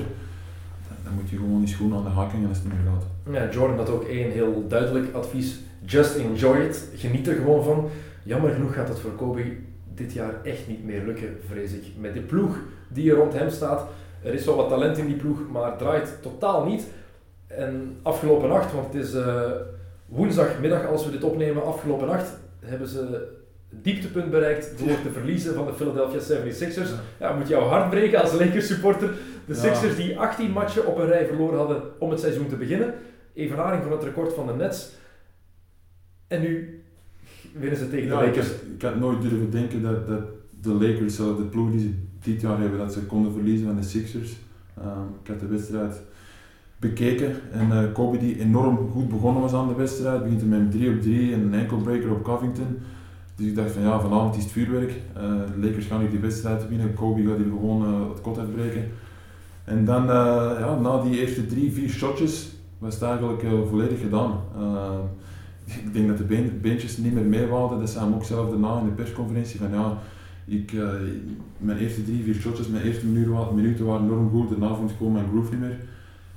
[0.88, 2.92] dan, dan moet je gewoon die schoen aan de haak hangen als het niet meer
[2.92, 3.06] gaat.
[3.34, 5.60] Ja, Jordan had ook één heel duidelijk advies.
[5.84, 6.88] Just enjoy it.
[6.94, 7.88] Geniet er gewoon van.
[8.22, 9.56] Jammer genoeg gaat het voor Kobe
[9.94, 11.84] dit jaar echt niet meer lukken, vrees ik.
[11.98, 12.58] Met de ploeg
[12.88, 13.86] die er rond hem staat.
[14.22, 16.86] Er is wel wat talent in die ploeg, maar draait totaal niet.
[17.46, 19.50] En afgelopen nacht, want het is eh,
[20.06, 25.54] woensdagmiddag als we dit opnemen, afgelopen nacht hebben ze het dieptepunt bereikt door te verliezen
[25.54, 26.90] van de Philadelphia 76ers.
[27.20, 29.10] Ja, moet jouw hart breken als Lakers supporter.
[29.46, 29.54] De.
[29.54, 32.94] Sixers die 18 matchen op een rij verloren hadden om het seizoen te beginnen.
[33.34, 34.90] Evenaring van het record van de Nets.
[36.28, 36.82] En nu
[37.52, 38.48] winnen ze tegen Ja, de ik, Lakers.
[38.48, 40.22] had, ik had nooit durven denken dat, dat
[40.60, 41.90] de Lakers, zelf de ploeg die ze
[42.30, 44.36] dit jaar hebben, dat ze konden verliezen van de Sixers.
[44.78, 46.02] Ehm, ik had de wedstrijd
[46.88, 50.70] bekeken en eh, Kobe die enorm goed begonnen was aan de wedstrijd, begint met een
[50.70, 52.78] 3 op 3 en een ankle breaker op Covington.
[53.36, 54.90] Dus ik dacht van ja, vanavond is het vuurwerk.
[54.90, 58.38] Eh, de Lakers gaan hier die wedstrijd winnen, Kobe gaat hier gewoon eh, het kot
[58.38, 58.84] uitbreken.
[59.64, 64.32] En dan, ja, na die eerste drie, vier shotjes, was het eigenlijk volledig gedaan.
[65.86, 67.78] Ik denk dat de been, beentjes niet meer meewouden.
[67.78, 69.98] Dat zei hem ook zelf daarna in de persconferentie van ja,
[70.46, 70.72] ik,
[71.58, 74.50] mijn eerste drie, vier shotjes, mijn eerste minuten, wa- minuten waren enorm goed.
[74.50, 75.78] Daarna vond ik gewoon mijn groove niet meer.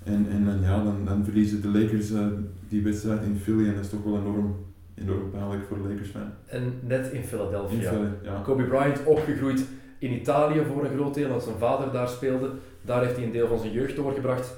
[0.07, 2.25] En, en, dan, ja, dan, dan verliezen de Lakers eh,
[2.69, 4.55] die wedstrijd in Philly en dat is toch wel enorm,
[4.95, 6.33] enorm pijnlijk voor de Lakers fan.
[6.45, 7.89] En net in In Philadelphia.
[7.89, 8.41] Philly, ja.
[8.43, 9.65] Kobe Bryant opgegroeid
[9.99, 12.51] in Italië voor een groot deel, omdat zijn vader daar speelde.
[12.81, 14.57] Daar heeft hij een deel van zijn jeugd doorgebracht.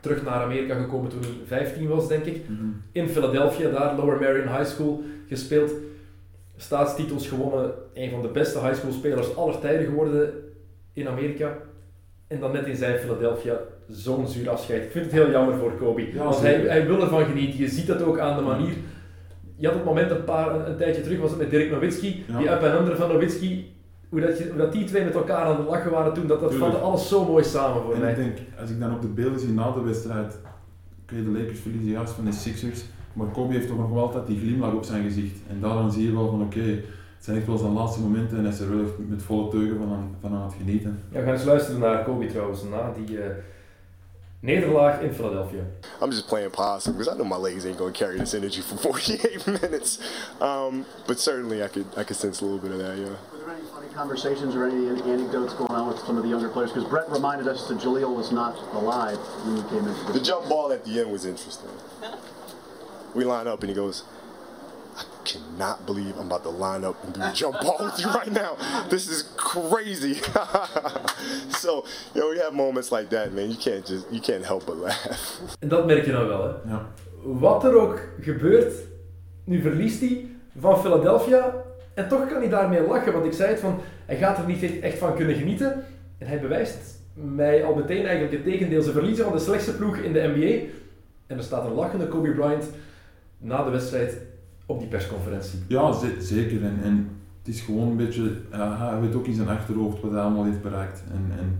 [0.00, 2.48] Terug naar Amerika gekomen toen hij 15 was, denk ik.
[2.48, 2.64] Mhm.
[2.92, 5.72] In Philadelphia, daar Lower Marion High School gespeeld.
[6.56, 10.32] Staatstitels gewonnen, een van de beste high school spelers aller tijden geworden
[10.92, 11.56] in Amerika.
[12.26, 14.82] En dan net in zijn Philadelphia zo'n zuur afscheid.
[14.82, 16.12] Ik vind het heel jammer voor Kobe.
[16.12, 17.58] Ja, want hij, hij wil ervan genieten.
[17.58, 18.72] Je ziet dat ook aan de manier.
[19.56, 22.24] Je had het moment een, paar, een, een tijdje terug, was het met Dirk Nowitzki.
[22.28, 22.38] Ja.
[22.38, 23.72] Die up en under van Nowitzki.
[24.08, 26.26] Hoe dat, je, hoe dat die twee met elkaar aan het lachen waren toen.
[26.26, 28.10] Dat, dat vatte alles zo mooi samen voor En mij.
[28.10, 30.38] ik denk, als ik dan ook de beelden zie na de wedstrijd,
[31.06, 34.02] kun je de Lakers verliezen juist van de Sixers, maar Kobe heeft toch nog wel
[34.02, 35.36] altijd die glimlach op zijn gezicht.
[35.50, 38.44] En daaraan zie je wel van oké, het zijn echt wel zijn laatste momenten en
[38.44, 40.98] hij is er wel met volle teugen van aan, van aan het genieten.
[41.10, 43.30] Ja, we gaan eens luisteren naar Kobe trouwens, na die eh,
[44.44, 45.64] nederlaag in Philadelphia.
[46.00, 48.76] I'm just playing possum because I know my legs ain't gonna carry this energy for
[48.92, 49.98] 48 minutes.
[50.40, 52.98] Um, but certainly, I could I could sense a little bit of that.
[52.98, 53.04] Yeah.
[53.04, 56.48] Were there any funny conversations or any anecdotes going on with some of the younger
[56.50, 56.70] players?
[56.72, 60.28] Because Brett reminded us that Jaleel was not alive when we came into The this.
[60.28, 61.70] jump ball at the end was interesting.
[63.14, 64.23] We line up and he goes, I
[65.24, 68.32] cannot believe I'm about to line up and do a jump ball with you right
[68.32, 68.56] now.
[68.88, 70.14] This is crazy.
[71.62, 73.50] so, you know, we have moments like that, man.
[73.50, 75.40] You can't just, you can't help but laugh.
[75.62, 76.70] En dat merk je dan wel, hè.
[76.72, 76.86] Ja.
[77.22, 78.72] Wat er ook gebeurt,
[79.44, 80.26] nu verliest hij
[80.60, 81.54] van Philadelphia
[81.94, 84.62] en toch kan hij daarmee lachen, want ik zei het van, hij gaat er niet
[84.62, 85.84] echt- echt van kunnen genieten
[86.18, 86.76] en hij bewijst
[87.14, 88.82] mij al meteen eigenlijk het tegendeel.
[88.82, 90.72] Ze verliezen van de slechtste ploeg in de NBA
[91.26, 92.64] en er staat een lachende Kobe Bryant
[93.38, 94.16] na de wedstrijd
[94.66, 95.58] op die persconferentie.
[95.66, 96.62] Ja, ze- zeker.
[96.64, 97.08] En, en
[97.42, 100.62] het is gewoon een beetje, hij weet ook in zijn achterhoofd wat hij allemaal heeft
[100.62, 101.02] bereikt.
[101.10, 101.56] En, en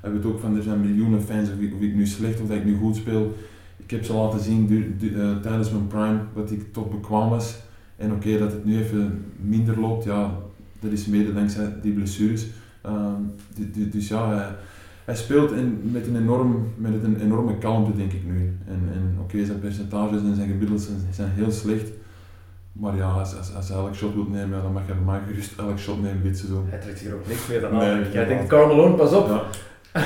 [0.00, 2.56] hij weet ook van, er zijn miljoenen fans, of ik, ik nu slecht of dat
[2.56, 3.34] ik nu goed speel.
[3.76, 7.58] Ik heb ze laten zien eh, tijdens mijn prime wat ik tot bekwaam was.
[7.96, 10.34] En oké, dat het nu even minder loopt, ja,
[10.80, 12.46] dat is mede dankzij die blessures.
[12.82, 13.12] Ehm,
[13.56, 14.48] du- du- dus ja, hij,
[15.04, 18.52] hij speelt in, met, een enorm, met een enorme kalmte, denk ik nu.
[18.66, 21.90] En, en oké, zijn percentages en zijn gemiddeld zijn, zijn heel slecht.
[22.80, 25.04] Maar ja, als, als, als hij elk shot wil nemen, ja, dan mag hij voor
[25.04, 26.66] mij gerust elk shot nemen dit seizoen.
[26.68, 28.04] Hij trekt zich er ook niks meer dan Nee, aan.
[28.12, 29.42] Jij denkt, Malone, pas op, Ja.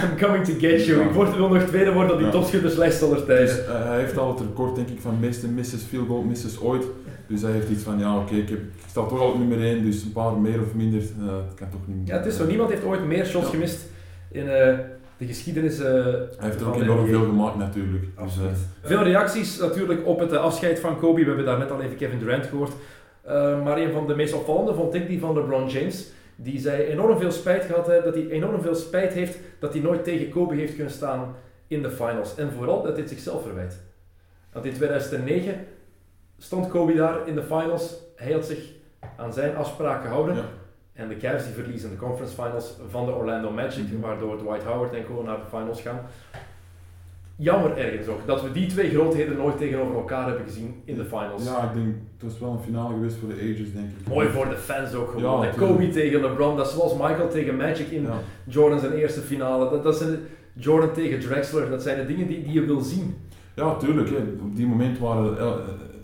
[0.02, 0.98] I'm coming to get you.
[1.00, 1.04] Ja.
[1.06, 2.32] Ik word, wil nog tweede worden op die Ja.
[2.32, 3.46] topschutterslijst aller tijden.
[3.46, 6.60] Dus, eh, hij heeft al het record denk ik van meeste misses, field goal misses
[6.60, 6.84] ooit.
[7.26, 8.58] Dus hij heeft iets van, ja oké, ik, ik
[8.88, 11.68] sta toch al op nummer 1, dus een paar meer of minder, eh, het kan
[11.70, 12.46] toch niet Ja, het is zo.
[12.46, 13.80] Niemand heeft ooit meer shots gemist
[14.30, 14.78] in eh,
[15.22, 18.04] de geschiedenis eh, Hij heeft ook enorm veel gemaakt natuurlijk.
[18.22, 18.44] Dus, eh,
[18.82, 21.20] Veel reacties natuurlijk op het eh, afscheid van Kobe.
[21.20, 22.72] We hebben daar net al even Kevin Durant gehoord.
[23.22, 26.10] Eh, maar een van de meest opvallende vond ik die van LeBron James.
[26.36, 29.82] Die zei enorm veel spijt gehad heeft, dat hij enorm veel spijt heeft dat hij
[29.82, 31.34] nooit tegen Kobe heeft kunnen staan
[31.66, 32.34] in de finals.
[32.34, 33.80] En vooral dat hij het zichzelf verwijt.
[34.52, 35.54] Want in 2009
[36.38, 37.94] stond Kobe daar in de finals.
[38.16, 38.58] Hij had zich
[39.16, 40.34] aan zijn afspraak gehouden.
[40.34, 40.44] Ja.
[41.02, 44.00] En de Cavs die verliezen de conference finals van de Orlando Magic, Mhm.
[44.00, 46.00] waardoor Dwight Howard en co naar de finals gaan.
[47.36, 51.04] Jammer ergens ook dat we die twee grootheden nooit tegenover elkaar hebben gezien in de
[51.04, 51.44] finals.
[51.44, 51.86] ja, ik denk,
[52.18, 54.08] het was wel een finale geweest voor de ages denk ik.
[54.08, 55.42] Mooi voor de fans ook gewoon.
[55.42, 55.56] Ja, En.
[55.56, 58.18] Kobe tegen LeBron, dat is zoals Michael tegen Magic in Ja.
[58.44, 59.70] Jordan zijn eerste finale.
[59.70, 60.18] Dat, dat zijn
[60.52, 63.16] Jordan tegen Drexler, dat zijn de dingen die, die je wil zien.
[63.54, 64.08] Ja, tuurlijk.
[64.08, 64.16] Hè.
[64.42, 65.52] Op die moment waren eh,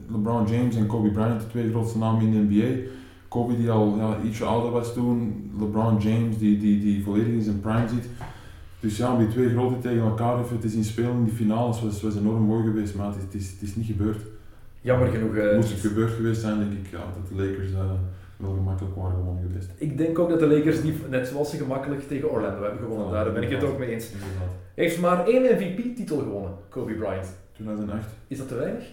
[0.08, 2.88] LeBron James en Kobe Bryant de twee grootste namen in de NBA.
[3.28, 7.42] Kobe die al ja, ietsje ouder was toen, LeBron James die, die, die volledig in
[7.42, 8.08] zijn prime zit.
[8.80, 11.82] Dus ja, om die twee grote tegen elkaar even te zien spelen in die finales
[11.82, 14.20] was, was enorm mooi geweest, maar het is, het is, het is niet gebeurd.
[14.80, 15.34] Jammer genoeg.
[15.34, 17.90] eh, Moest het gebeurd geweest zijn, denk ik ja, dat de Lakers eh,
[18.36, 19.70] wel gemakkelijk waren gewonnen geweest.
[19.76, 23.10] ik denk ook dat de Lakers die, net zoals ze gemakkelijk tegen Orlando hebben gewonnen,
[23.12, 24.10] daar ben ik het ook mee eens.
[24.12, 24.54] Inderdaad.
[24.74, 27.26] Heeft maar één MVP-titel gewonnen, Kobe Bryant.
[27.52, 28.06] 2008.
[28.28, 28.84] Is dat te weinig?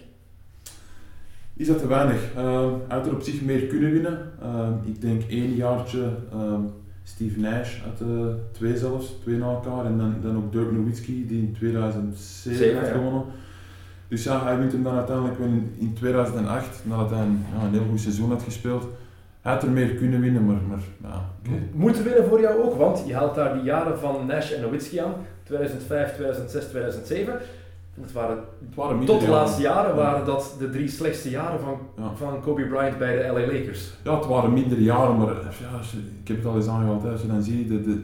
[1.56, 2.34] Is dat te weinig?
[2.36, 4.32] Uh, hij had er op zich meer kunnen winnen.
[4.42, 6.60] Uh, ik denk één jaartje ehm,
[7.02, 9.84] Steve Nash had uh, twee zelfs, twee na elkaar.
[9.84, 12.92] En dan, dan ook Dirk Nowitzki die in 2007 Zeven, had ja.
[12.92, 13.24] gewonnen.
[14.08, 17.64] Dus ja, hij wint hem dan uiteindelijk wel in, in 2008, nadat hij een, ja,
[17.64, 18.86] een heel goed seizoen had gespeeld.
[19.40, 21.30] Hij had er meer kunnen winnen, maar, maar ja.
[21.72, 24.98] Moeten winnen voor jou ook, want je haalt daar die jaren van Nash en Nowitzki
[24.98, 27.38] aan, 2005, 2006, 2007.
[28.12, 29.96] Waren, tot de laatste jaren Ja.
[29.96, 32.12] waren dat de drie slechtste jaren van, Ja.
[32.16, 33.90] van Kobe Bryant bij de LA Lakers.
[34.04, 35.80] Ja, het waren mindere jaren, maar ja,
[36.22, 37.02] ik heb het al eens aangehaald.
[37.02, 38.02] hè, Als je dan ziet de, de,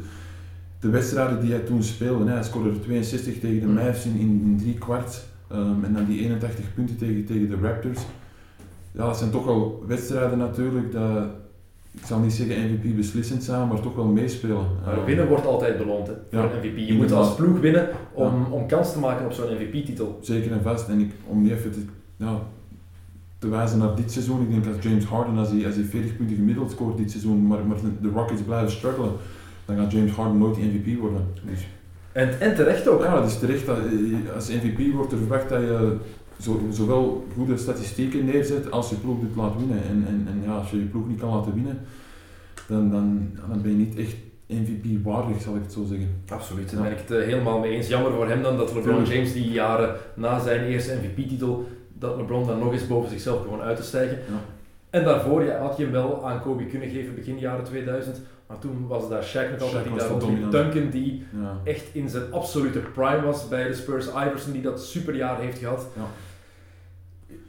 [0.81, 3.67] de wedstrijden die hij toen speelde, hè, hij scoorde er 62 tegen de.
[3.67, 5.23] Mavs in, in, in drie kwart.
[5.51, 8.01] ehm, en dan die 81 punten tegen, tegen de Raptors.
[8.93, 10.93] Ja, dat zijn toch wel wedstrijden natuurlijk.
[10.93, 11.25] Dat,
[11.93, 14.67] ik zal niet zeggen MVP beslissend zijn, maar toch wel meespelen.
[14.85, 16.89] Maar winnen wordt altijd beloond hè, voor Ja, een MVP.
[16.89, 20.19] Je moet als ploeg winnen om, om kans te maken op zo'n MVP-titel.
[20.21, 20.89] Zeker en vast.
[20.89, 21.81] En ik, om niet even te,
[22.17, 22.39] ja,
[23.39, 26.17] te wijzen naar dit seizoen, ik denk als James Harden, als hij, als hij 40
[26.17, 29.13] punten gemiddeld scoort dit seizoen, maar, maar de Rockets blijven struggelen,
[29.65, 31.27] dan gaat James Harden nooit die MVP worden.
[31.45, 31.67] Dus,
[32.13, 33.03] En, en terecht ook.
[33.03, 35.97] ja, het is terecht dat eh, als MVP wordt er verwacht dat je
[36.43, 39.83] zo, zowel goede statistieken neerzet als je ploeg dit laat winnen.
[39.89, 41.81] En, en, en ja, als je je ploeg niet kan laten winnen,
[42.69, 44.15] dan, dan, dan ben je niet echt
[44.47, 46.09] MVP waardig, zal ik het zo zeggen.
[46.29, 46.89] Absoluut, daar Ja.
[46.89, 47.89] ben ik het eh, helemaal mee eens.
[47.89, 49.05] Jammer voor hem dan dat LeBron.
[49.05, 51.69] James die jaren na zijn eerste MVP-titel,
[51.99, 54.17] dat LeBron dan nog eens boven zichzelf begon uit te stijgen.
[54.17, 54.41] Ja.
[54.91, 58.59] En daarvoor ja, had je hem wel aan Kobe kunnen geven begin jaren 2000, maar
[58.59, 60.21] toen was daar Shaq nog altijd die daar rondliep.
[60.41, 60.53] dominant.
[60.53, 61.57] Duncan die Ja.
[61.65, 65.87] echt in zijn absolute prime was bij de Spurs, Iverson die dat superjaar heeft gehad.
[65.97, 66.03] Ja.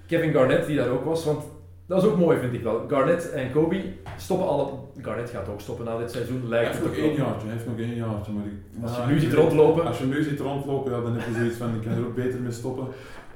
[0.08, 1.44] Kevin Garnett die daar ook was, want
[1.88, 2.86] dat is ook mooi vind ik wel.
[2.88, 3.82] Garnett en Kobe
[4.18, 4.68] stoppen alle...
[5.02, 7.56] Garnett gaat ook stoppen na dit seizoen, Hij lijkt heeft het nog één jaartje, hij
[7.56, 8.32] heeft nog één jaartje.
[8.32, 11.14] Maar ik, Als je ja, nu ziet rondlopen- Als je nu ziet rondlopen, ja, dan
[11.16, 12.88] heb je zoiets van, ik kan er ook beter mee stoppen.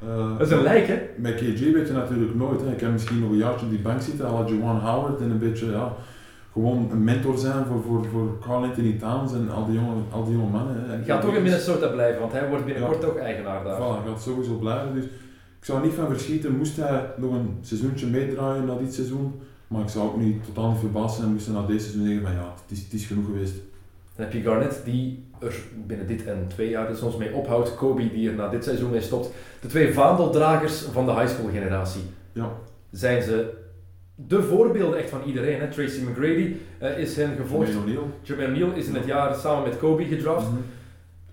[0.08, 1.00] Eh, Dat is een lijk hè?
[1.16, 2.62] Met KG weet je natuurlijk nooit.
[2.62, 2.72] Hè.
[2.72, 5.30] Ik kan misschien nog een jaartje op die bank zitten, à la Juwan Howard en
[5.32, 5.94] een beetje ja,
[6.54, 10.24] gewoon een mentor zijn voor, voor, voor Carl Anthony Towns en al die jonge, al
[10.26, 10.76] die jonge mannen.
[10.84, 10.96] hè.
[10.96, 13.76] Hij gaat toch in Minnesota blijven, want hij wordt binnenkort ook eigenaar daar.
[13.78, 14.94] Voilà, hij gaat sowieso blijven.
[14.94, 15.06] Dus
[15.68, 19.42] zou niet van verschieten, moest hij nog een seizoentje meedraaien na dit seizoen.
[19.68, 22.24] Maar ik zou ook niet totaal niet verbaasd zijn, moest hij na deze seizoen zeggen
[22.24, 23.54] van ja, het is, het is genoeg geweest.
[24.16, 25.56] Dan heb je Garnett die er
[25.88, 27.76] binnen dit en twee jaar ons mee ophoudt.
[27.76, 29.30] Kobe die er na dit seizoen mee stopt.
[29.62, 32.02] De twee vaandeldragers van de high school generatie.
[32.34, 32.52] Ja.
[32.92, 33.54] Zijn ze
[34.16, 35.60] de voorbeelden echt van iedereen.
[35.60, 35.68] Hè?
[35.68, 37.74] Tracy McGrady eh, is hen gevolgd.
[38.22, 38.78] Jermaine O'Neal.
[38.78, 40.48] Is in het jaar samen met Kobe gedraft.
[40.48, 40.58] Mhm.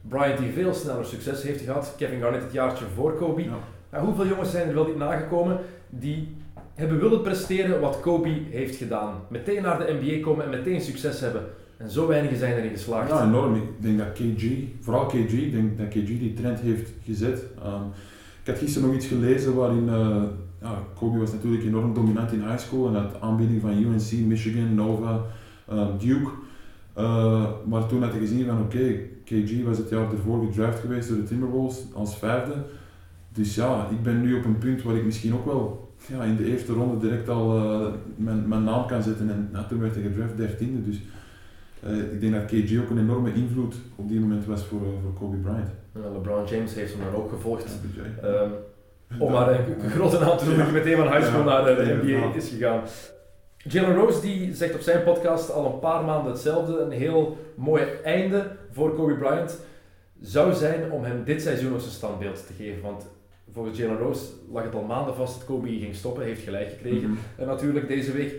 [0.08, 1.94] Bryant die veel sneller succes heeft gehad.
[1.96, 3.42] Kevin Garnett het jaartje voor Kobe.
[3.42, 3.58] Ja.
[4.00, 5.58] Hoeveel jongens zijn er wel niet nagekomen
[5.90, 6.36] die
[6.74, 9.14] hebben willen presteren wat Kobe heeft gedaan.
[9.28, 11.42] Meteen naar de NBA komen en meteen succes hebben.
[11.76, 13.08] En zo weinigen zijn erin geslaagd.
[13.08, 13.54] Ja, enorm.
[13.54, 14.44] Ik denk dat KG,
[14.80, 17.42] vooral KG, ik denk dat KG die trend heeft gezet.
[17.62, 17.84] Ehm,
[18.42, 20.22] ik had gisteren nog iets gelezen waarin eh,
[20.60, 24.74] ja, Kobe was natuurlijk enorm dominant in high school en had aanbieding van UNC, Michigan,
[24.74, 25.20] Nova,
[25.68, 26.30] eh, Duke.
[26.92, 31.08] Eh, maar toen had je gezien van oké, KG was het jaar ervoor gedraft geweest
[31.08, 32.54] door de Timberwolves als vijfde.
[33.34, 36.36] Dus ja, ik ben nu op een punt waar ik misschien ook wel ja, in
[36.36, 39.30] de eerste ronde direct al eh, mijn, mijn naam kan zetten.
[39.30, 40.90] En ja, toen werd hij gedraft dertiende.
[40.90, 41.00] Dus
[41.82, 45.02] eh, ik denk dat KG ook een enorme invloed op die moment was voor, eh,
[45.02, 45.68] voor Kobe Bryant.
[45.92, 47.78] LeBron James heeft hem dan ook gevolgd.
[48.22, 48.50] Ehm,
[49.18, 51.98] om maar een, grote naam te noemen die meteen van high school Ja, naar de.
[52.02, 52.82] NBA is gegaan.
[53.56, 56.78] Jalen Rose die zegt op zijn podcast al een paar maanden hetzelfde.
[56.78, 59.58] Een heel mooi einde voor Kobe Bryant
[60.20, 62.82] zou zijn om hem dit seizoen ook zijn standbeeld te geven.
[62.82, 63.06] Want
[63.54, 66.24] volgens Jalen Rose lag het al maanden vast dat Kobe ging stoppen.
[66.24, 67.10] Heeft gelijk gekregen.
[67.10, 67.18] Mhm.
[67.36, 68.34] En natuurlijk deze week.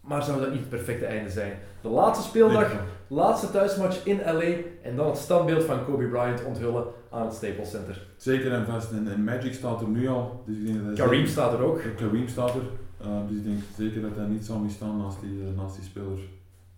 [0.00, 1.52] Maar zou dat niet het perfecte einde zijn?
[1.80, 2.72] De laatste speeldag,
[3.06, 4.52] laatste thuismatch in LA
[4.82, 8.06] en dan het standbeeld van Kobe Bryant onthullen aan het Staples Center.
[8.16, 8.90] Zeker en vast.
[8.90, 10.42] En, Magic staat er nu al.
[10.46, 11.80] Dus ik denk dat Kareem zeker- staat er ook.
[11.96, 12.60] Kareem staat er.
[13.06, 15.84] Uh, dus ik denk zeker dat hij niet zou misstaan naast die, eh, naast die
[15.84, 16.18] speler.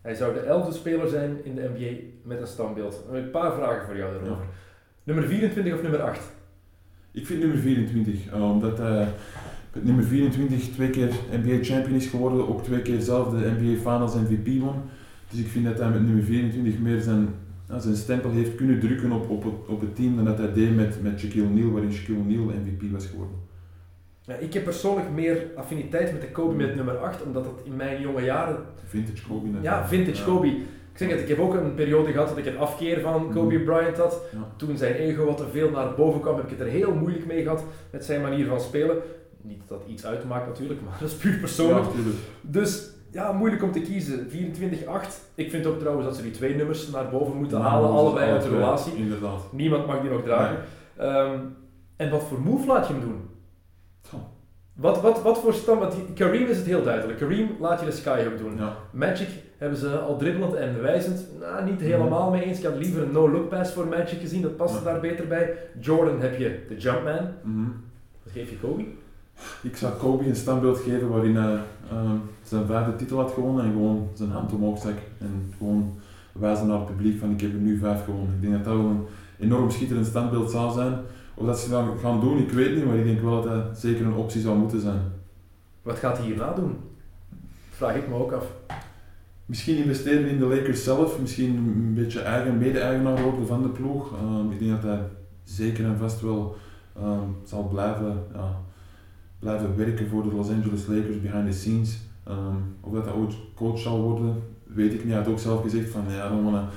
[0.03, 3.05] Hij zou de elfde speler zijn in de NBA met een standbeeld.
[3.13, 4.45] Een paar vragen voor jou daarover.
[5.03, 6.21] Nummer 24 of nummer 8?
[7.19, 9.09] Ik vind nummer 24, eh, omdat hij
[9.73, 13.79] met nummer 24 twee keer NBA champion is geworden, ook twee keer zelf de NBA
[13.79, 14.75] Finals MVP won.
[15.31, 17.29] Dus ik vind dat hij met nummer 24 meer zijn,
[17.69, 20.53] ja, zijn stempel heeft kunnen drukken op, op, het, op het team dan dat hij
[20.53, 23.37] deed met, met Shaquille O'Neal, waarin Shaquille O'Neal MVP was geworden.
[24.21, 27.77] Ja, ik heb persoonlijk meer affiniteit met de Kobe met nummer 8, omdat het in
[27.77, 28.57] mijn jonge jaren...
[28.85, 29.49] Vintage Kobe.
[29.49, 29.63] net.
[29.63, 30.57] Ja, vintage Kobe.
[30.99, 33.55] Ik zeg het, ik heb ook een periode gehad dat ik een afkeer van Kobe
[33.55, 33.65] Mhm.
[33.65, 34.21] Bryant had.
[34.33, 34.39] Ja.
[34.57, 37.27] Toen zijn ego wat te veel naar boven kwam, heb ik het er heel moeilijk
[37.27, 38.97] mee gehad met zijn manier van spelen.
[39.43, 41.85] Niet dat dat iets uitmaakt natuurlijk, maar dat is puur persoonlijk.
[41.87, 42.01] Ja.
[42.41, 44.29] Dus ja, moeilijk om te kiezen.
[44.31, 45.21] 24-8.
[45.35, 48.33] Ik vind ook trouwens dat ze die twee nummers naar boven moeten halen, allebei alle
[48.35, 48.97] uit de relatie.
[48.97, 49.53] Inderdaad.
[49.53, 50.57] Niemand mag die nog dragen.
[50.97, 51.39] Ehm,
[51.97, 53.21] en wat voor move laat je hem doen?
[54.73, 55.95] Wat, wat, wat voor stand?
[56.15, 57.19] Kareem is het heel duidelijk.
[57.19, 58.57] Kareem laat je de skyhook doen.
[58.57, 58.77] Ja.
[58.93, 59.29] Magic
[59.59, 62.59] hebben ze al dribbelend en wijzend nou, niet helemaal mee eens.
[62.59, 64.85] Ik had liever een no-look pass voor Magic gezien, dat past Ja.
[64.85, 65.53] daar beter bij.
[65.81, 67.29] Jordan heb je de Jumpman.
[67.43, 67.67] Mhm.
[68.23, 68.85] Wat geef je Kobe?
[69.63, 71.59] Ik zou Kobe een standbeeld geven waarin hij
[71.91, 75.99] ehm, zijn vijfde titel had gewonnen en gewoon zijn hand omhoog stak en gewoon
[76.33, 78.35] wijzen naar het publiek van ik heb er nu vijf gewonnen.
[78.35, 79.07] Ik denk dat dat wel een
[79.39, 80.99] enorm schitterend standbeeld zou zijn.
[81.35, 83.79] Of dat ze dat gaan doen, ik weet niet, maar ik denk wel dat dat
[83.79, 85.01] zeker een optie zou moeten zijn.
[85.83, 86.77] Wat gaat hij hierna doen?
[87.71, 88.45] Vraag ik me ook af.
[89.49, 94.13] Misschien investeren in de Lakers zelf, misschien een beetje eigen mede-eigenaar worden van de ploeg.
[94.13, 95.01] Ehm, ik denk dat hij
[95.45, 96.57] zeker en vast wel
[96.97, 98.61] ehm, zal blijven, ja,
[99.39, 101.99] blijven werken voor de Los Angeles Lakers behind the scenes.
[102.25, 105.13] Ehm, of dat hij ooit coach zal worden, weet ik niet.
[105.13, 106.69] Hij had ook zelf gezegd van ja, I don't wanna,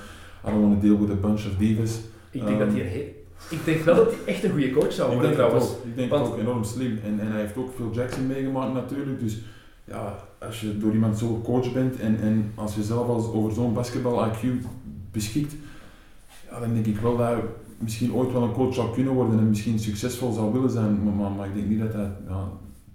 [0.47, 1.99] I don't wanna deal with a bunch of divas.
[2.31, 3.13] Ik denk, dat hij
[3.49, 5.85] ik denk wel dat hij echt een goede coach zou Ik worden denk het trouwens.
[5.85, 6.99] Ik denk Want- ook enorm slim.
[7.05, 9.19] En, en hij heeft ook Phil Jackson meegemaakt natuurlijk.
[9.19, 9.41] Dus
[9.91, 13.51] ja, als je door iemand zo gecoacht bent en, en als je zelf als over
[13.51, 14.47] zo'n basketbal IQ
[15.11, 15.53] beschikt,
[16.49, 17.41] ja, dan denk ik wel dat hij
[17.77, 21.03] misschien ooit wel een coach zou kunnen worden en misschien succesvol zou willen zijn.
[21.03, 22.49] Maar, maar, maar ik denk niet dat hij ja,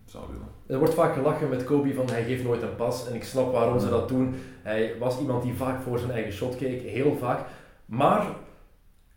[0.05, 0.47] zou willen.
[0.67, 3.53] Er wordt vaak gelachen met Kobe van hij geeft nooit een pas en ik snap
[3.53, 4.35] waarom ze dat doen.
[4.63, 7.47] Hij was iemand die vaak voor zijn eigen shot keek, heel vaak.
[7.87, 8.27] Maar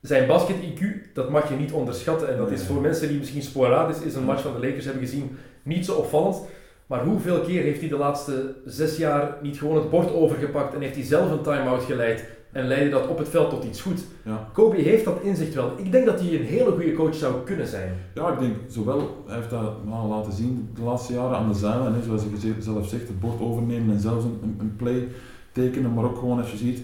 [0.01, 2.29] zijn basket-IQ, dat mag je niet onderschatten.
[2.31, 5.03] En dat is voor mensen die misschien sporadisch is een match van de Lakers hebben
[5.03, 6.41] gezien, niet zo opvallend.
[6.89, 10.81] Maar hoeveel keer heeft hij de laatste zes jaar niet gewoon het bord overgepakt en
[10.81, 14.05] heeft hij zelf een time-out geleid en leidde dat op het veld tot iets goed?
[14.25, 14.49] Ja.
[14.53, 15.71] Kobe heeft dat inzicht wel.
[15.77, 17.93] Ik denk dat hij een hele goede coach zou kunnen zijn.
[18.13, 19.73] Ja, ik denk zowel, hij heeft dat
[20.09, 23.41] laten zien de laatste jaren aan de zijlijn, hè, zoals hij zelf zegt, het bord
[23.41, 25.07] overnemen en zelfs een, een, play
[25.51, 26.81] tekenen, maar ook gewoon als je ziet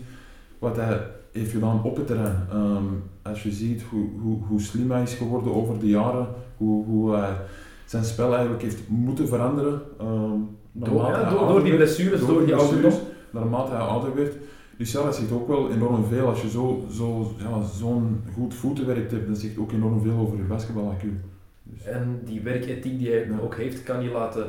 [0.60, 1.02] wat hij
[1.32, 2.48] heeft gedaan op het terrein.
[2.52, 2.86] Ehm,
[3.22, 6.28] als je ziet hoe, hoe, hoe slim hij is geworden over de jaren,
[6.58, 7.36] hoe, hoe hij
[7.86, 9.82] zijn spel eigenlijk heeft moeten veranderen.
[10.00, 10.40] ehm,
[10.72, 12.94] Door, ja, door, die blessures, door, die ouderdom.
[13.32, 14.34] naarmate hij ouder werd.
[14.78, 16.28] Dus ja, dat zegt ook wel enorm veel.
[16.28, 20.38] Als je zo'n zo, ja, zo'n goed voetenwerk hebt, dat zegt ook enorm veel over
[20.38, 21.20] je basketbal-accu.
[21.64, 21.84] Dus.
[21.86, 24.46] En die werkethiek die hij ook heeft, kan hij laten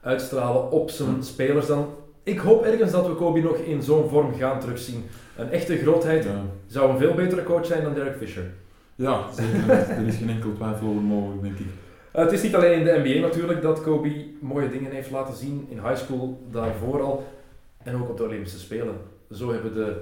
[0.00, 1.86] uitstralen op zijn spelers dan.
[2.22, 5.02] Ik hoop ergens dat we Kobe nog in zo'n vorm gaan terugzien.
[5.36, 6.26] Een echte grootheid
[6.66, 8.44] zou een veel betere coach zijn dan Derek Fisher.
[8.94, 9.70] ja zeker.
[9.98, 11.66] er is geen enkel twijfel over mogelijk, denk ik.
[12.16, 15.34] Uh, het is niet alleen in de NBA natuurlijk dat Kobe mooie dingen heeft laten
[15.34, 15.66] zien.
[15.68, 17.26] In high school daarvoor al.
[17.82, 18.94] En ook op de Olympische Spelen.
[19.30, 19.96] Zo hebben de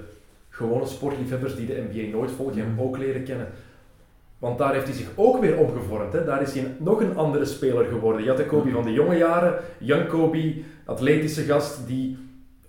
[0.49, 3.47] gewone sportliefhebbers die de NBA nooit volgen hem ook leren kennen.
[4.39, 6.13] Want daar heeft hij zich ook weer omgevormd.
[6.13, 6.25] Hè.
[6.25, 8.21] Daar is hij nog een andere speler geworden.
[8.21, 10.53] Je had de Kobe van de jonge jaren, young Kobe,
[10.85, 12.17] atletische gast die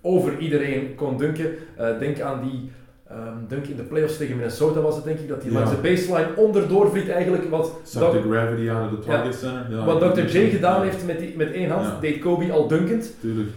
[0.01, 1.55] over iedereen kon dunken.
[1.79, 2.71] Uh, denk aan die
[3.15, 5.57] um, dunk in de playoffs tegen Minnesota was het denk ik, dat hij Ja.
[5.57, 9.65] langs de baseline onderdoor vliegt eigenlijk wat Zag de gravity aan de target center.
[9.69, 10.37] Ja, wat Dr.
[10.37, 13.13] J gedaan heeft met, die, met één hand, deed Kobe al dunkend.
[13.19, 13.49] Tuurlijk.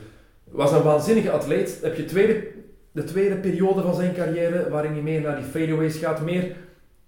[0.50, 1.78] Was een waanzinnige atleet.
[1.82, 2.46] Heb je tweede,
[2.92, 6.52] de tweede periode van zijn carrière, waarin hij meer naar die fadeaways gaat, meer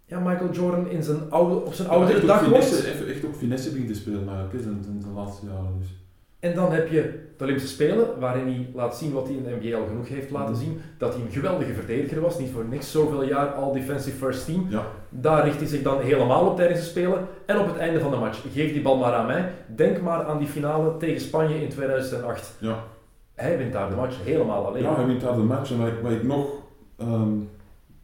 [0.05, 2.85] ja, Michael Jordan in zijn oude, op zijn oudere dag wordt.
[2.87, 5.79] echt, echt ook finesse begint te spelen eigenlijk, zijn, zijn, zijn laatste jaren.
[5.79, 5.89] Dus.
[6.41, 9.57] En dan heb je de Olympische Spelen, waarin hij laat zien wat hij in de
[9.61, 10.63] NBA al genoeg heeft laten Mhm.
[10.63, 10.81] zien.
[10.99, 14.67] Dat hij een geweldige verdediger was, niet voor niks zoveel jaar al defensive first team.
[14.69, 14.87] Ja.
[15.09, 17.27] Daar richt hij zich dan helemaal op tijdens de Spelen.
[17.47, 19.53] En op het einde van de match, geef die bal maar aan mij.
[19.77, 22.55] Denk maar aan die finale tegen Spanje in 2008.
[22.61, 22.79] Ja.
[23.35, 24.83] Hij wint daar de match helemaal alleen.
[24.83, 25.71] Ja, hij wint daar de match.
[25.71, 26.47] En wat, ik- nog,
[26.99, 27.29] ehm,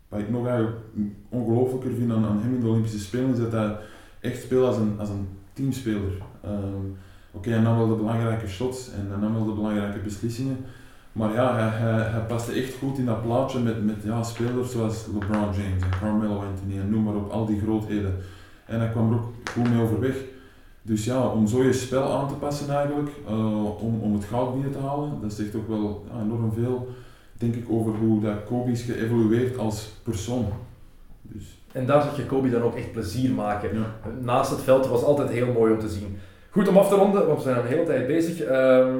[0.08, 0.76] wat ik nog eigenlijk
[1.28, 3.76] ongelooflijker vind aan, aan hem in de Olympische Spelen, is dat hij
[4.20, 6.12] echt speelt als een, als een teamspeler.
[6.42, 6.86] Ehm,
[7.32, 10.56] Oké, hij nam wel de belangrijke shots en hij nam wel de belangrijke beslissingen.
[11.12, 14.70] Maar ja, hij, hij, hij paste echt goed in dat plaatje met, met ja, spelers
[14.70, 18.16] zoals LeBron James en Carmelo Anthony en noem maar op, al die grootheden.
[18.66, 20.16] En hij kwam er ook goed mee overweg.
[20.82, 24.52] Dus ja, om zo je spel aan te passen eigenlijk, eh, om, om het goud
[24.52, 26.88] binnen te halen, dat zegt ook wel ja, enorm veel,
[27.38, 30.46] denk ik, over hoe dat Kobe is geëvolueerd als persoon.
[31.22, 33.74] Dus, En daar zag je Kobe dan ook echt plezier maken.
[33.74, 34.10] ja.
[34.20, 36.16] Naast het veld was altijd heel mooi om te zien.
[36.52, 38.40] Goed om af te ronden, want we zijn al een hele tijd bezig.
[38.40, 38.94] Ehm,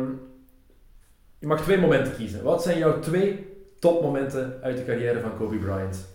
[1.38, 2.42] je mag twee momenten kiezen.
[2.42, 3.46] Wat zijn jouw twee
[3.78, 6.09] topmomenten uit de carrière van Kobe Bryant?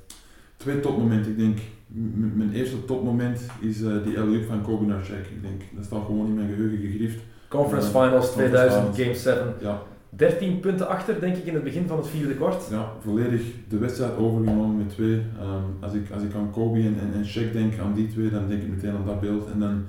[0.58, 1.58] Twee topmomenten, ik denk,
[1.88, 5.30] m- mijn eerste topmoment is eh, die alley van Kobe naar Shaq.
[5.32, 7.20] Ik denk, dat staat gewoon in mijn geheugen gegrift.
[7.48, 9.22] Conference Ja, Finals Conference 2000, Finals.
[9.24, 9.54] Game 7.
[9.60, 12.64] Ja, 13 punten achter, denk ik, in het begin van het vierde kwart.
[12.70, 15.22] ja, volledig de wedstrijd overgenomen met twee.
[15.40, 18.30] Ehm, als, ik, als ik aan Kobe en, en, en Shaq denk, aan die twee,
[18.30, 19.48] dan denk ik meteen aan dat beeld.
[19.54, 19.86] En dan,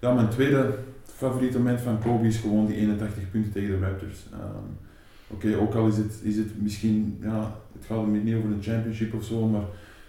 [0.00, 4.26] ja, mijn tweede favoriete moment van Kobe is gewoon die 81 punten tegen de Raptors.
[4.32, 4.64] Ehm,
[5.28, 9.14] Oké, ook al is het, is het misschien, ja, het gaat niet over een championship
[9.14, 9.62] of zo, maar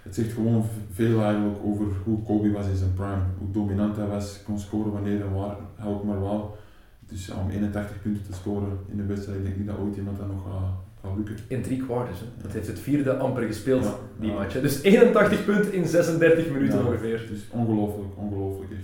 [0.03, 0.63] het zegt gewoon
[0.93, 3.21] veel eigenlijk over hoe Kobe was in zijn prime.
[3.37, 6.41] Hoe dominant hij was, kon scoren wanneer en waar ook maar wou.
[7.07, 9.95] Dus ja, om 81 punten te scoren in een wedstrijd, ik denk niet dat ooit
[9.97, 11.35] iemand dat nog gaat, gaat lukken.
[11.47, 12.19] In drie quarters.
[12.19, 12.25] Hè.
[12.41, 13.95] Dat heeft het vierde amper gespeeld, Ja.
[14.19, 14.37] die Ja.
[14.37, 14.53] match.
[14.53, 14.61] hè.
[14.61, 16.85] Dus 81 punten in 36 minuten Ja.
[16.85, 17.25] ongeveer.
[17.29, 18.81] Dus ongelooflijk, ongelooflijk echt.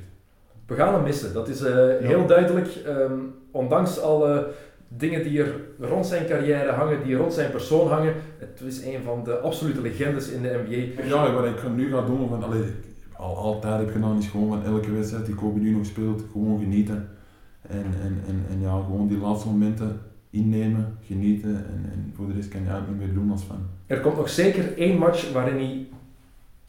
[0.67, 2.67] We gaan hem missen, dat is eh, heel duidelijk.
[2.67, 3.19] Ehm,
[3.51, 4.47] ondanks alle
[4.87, 8.13] dingen die er rond zijn carrière hangen, die rond zijn persoon hangen.
[8.37, 11.03] Het is een van de absolute legendes in de NBA.
[11.03, 14.47] Ja, wat ik nu ga doen, van, allee, ik al altijd heb gedaan, is gewoon
[14.47, 17.09] van elke wedstrijd die Kobe nu nog speelt, gewoon genieten.
[17.61, 19.99] En, en, en, en ja, gewoon die laatste momenten
[20.29, 23.65] innemen, genieten en, en voor de rest kan je eigenlijk niet meer doen als fan.
[23.87, 25.87] Er komt nog zeker één match waarin hij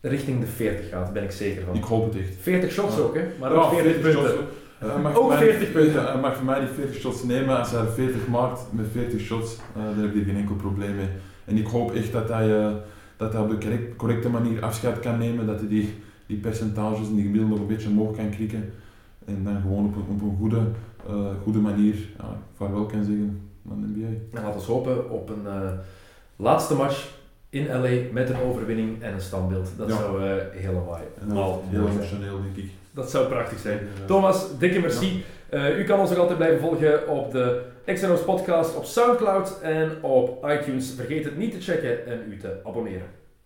[0.09, 1.75] richting de 40 gaat, ben ik zeker van.
[1.75, 2.35] Ik hoop het echt.
[2.41, 3.03] 40 shots Ja.
[3.03, 3.23] ook, hè?
[3.41, 4.13] maar ook 40, punten.
[4.13, 4.33] shots.
[4.79, 6.07] Hij mag Ook voor mij- 40 punten.
[6.13, 7.59] Hij mag voor mij die 40 shots nemen.
[7.59, 10.97] Als hij er 40 maakt met 40 shots, eh dan heb je geen enkel probleem
[10.97, 11.09] mee.
[11.45, 12.73] En ik hoop echt dat hij, eh,
[13.17, 15.47] dat hij op de correct- correcte manier afscheid kan nemen.
[15.47, 15.95] Dat hij die,
[16.27, 18.73] die percentages en die gemiddelde nog een beetje omhoog kan krikken.
[19.27, 20.61] En dan gewoon op een, op een goede,
[21.09, 23.41] eh, goede manier ja, vaarwel kan zeggen
[23.71, 24.07] aan de NBA.
[24.39, 25.47] En laten we hopen op een
[26.37, 27.09] laatste match
[27.55, 29.71] in LA met een overwinning en een standbeeld.
[29.77, 29.97] Dat Ja.
[29.97, 30.99] zou eh, helemaal
[31.65, 32.71] is heel emotioneel, denk ik.
[32.91, 33.79] Dat zou prachtig zijn.
[34.07, 35.25] Thomas, dikke merci.
[35.49, 39.91] Eh, u kan ons ook altijd blijven volgen op de XNO's podcast, op Soundcloud en
[40.03, 40.93] op iTunes.
[40.97, 43.07] Vergeet het niet te checken en u te abonneren.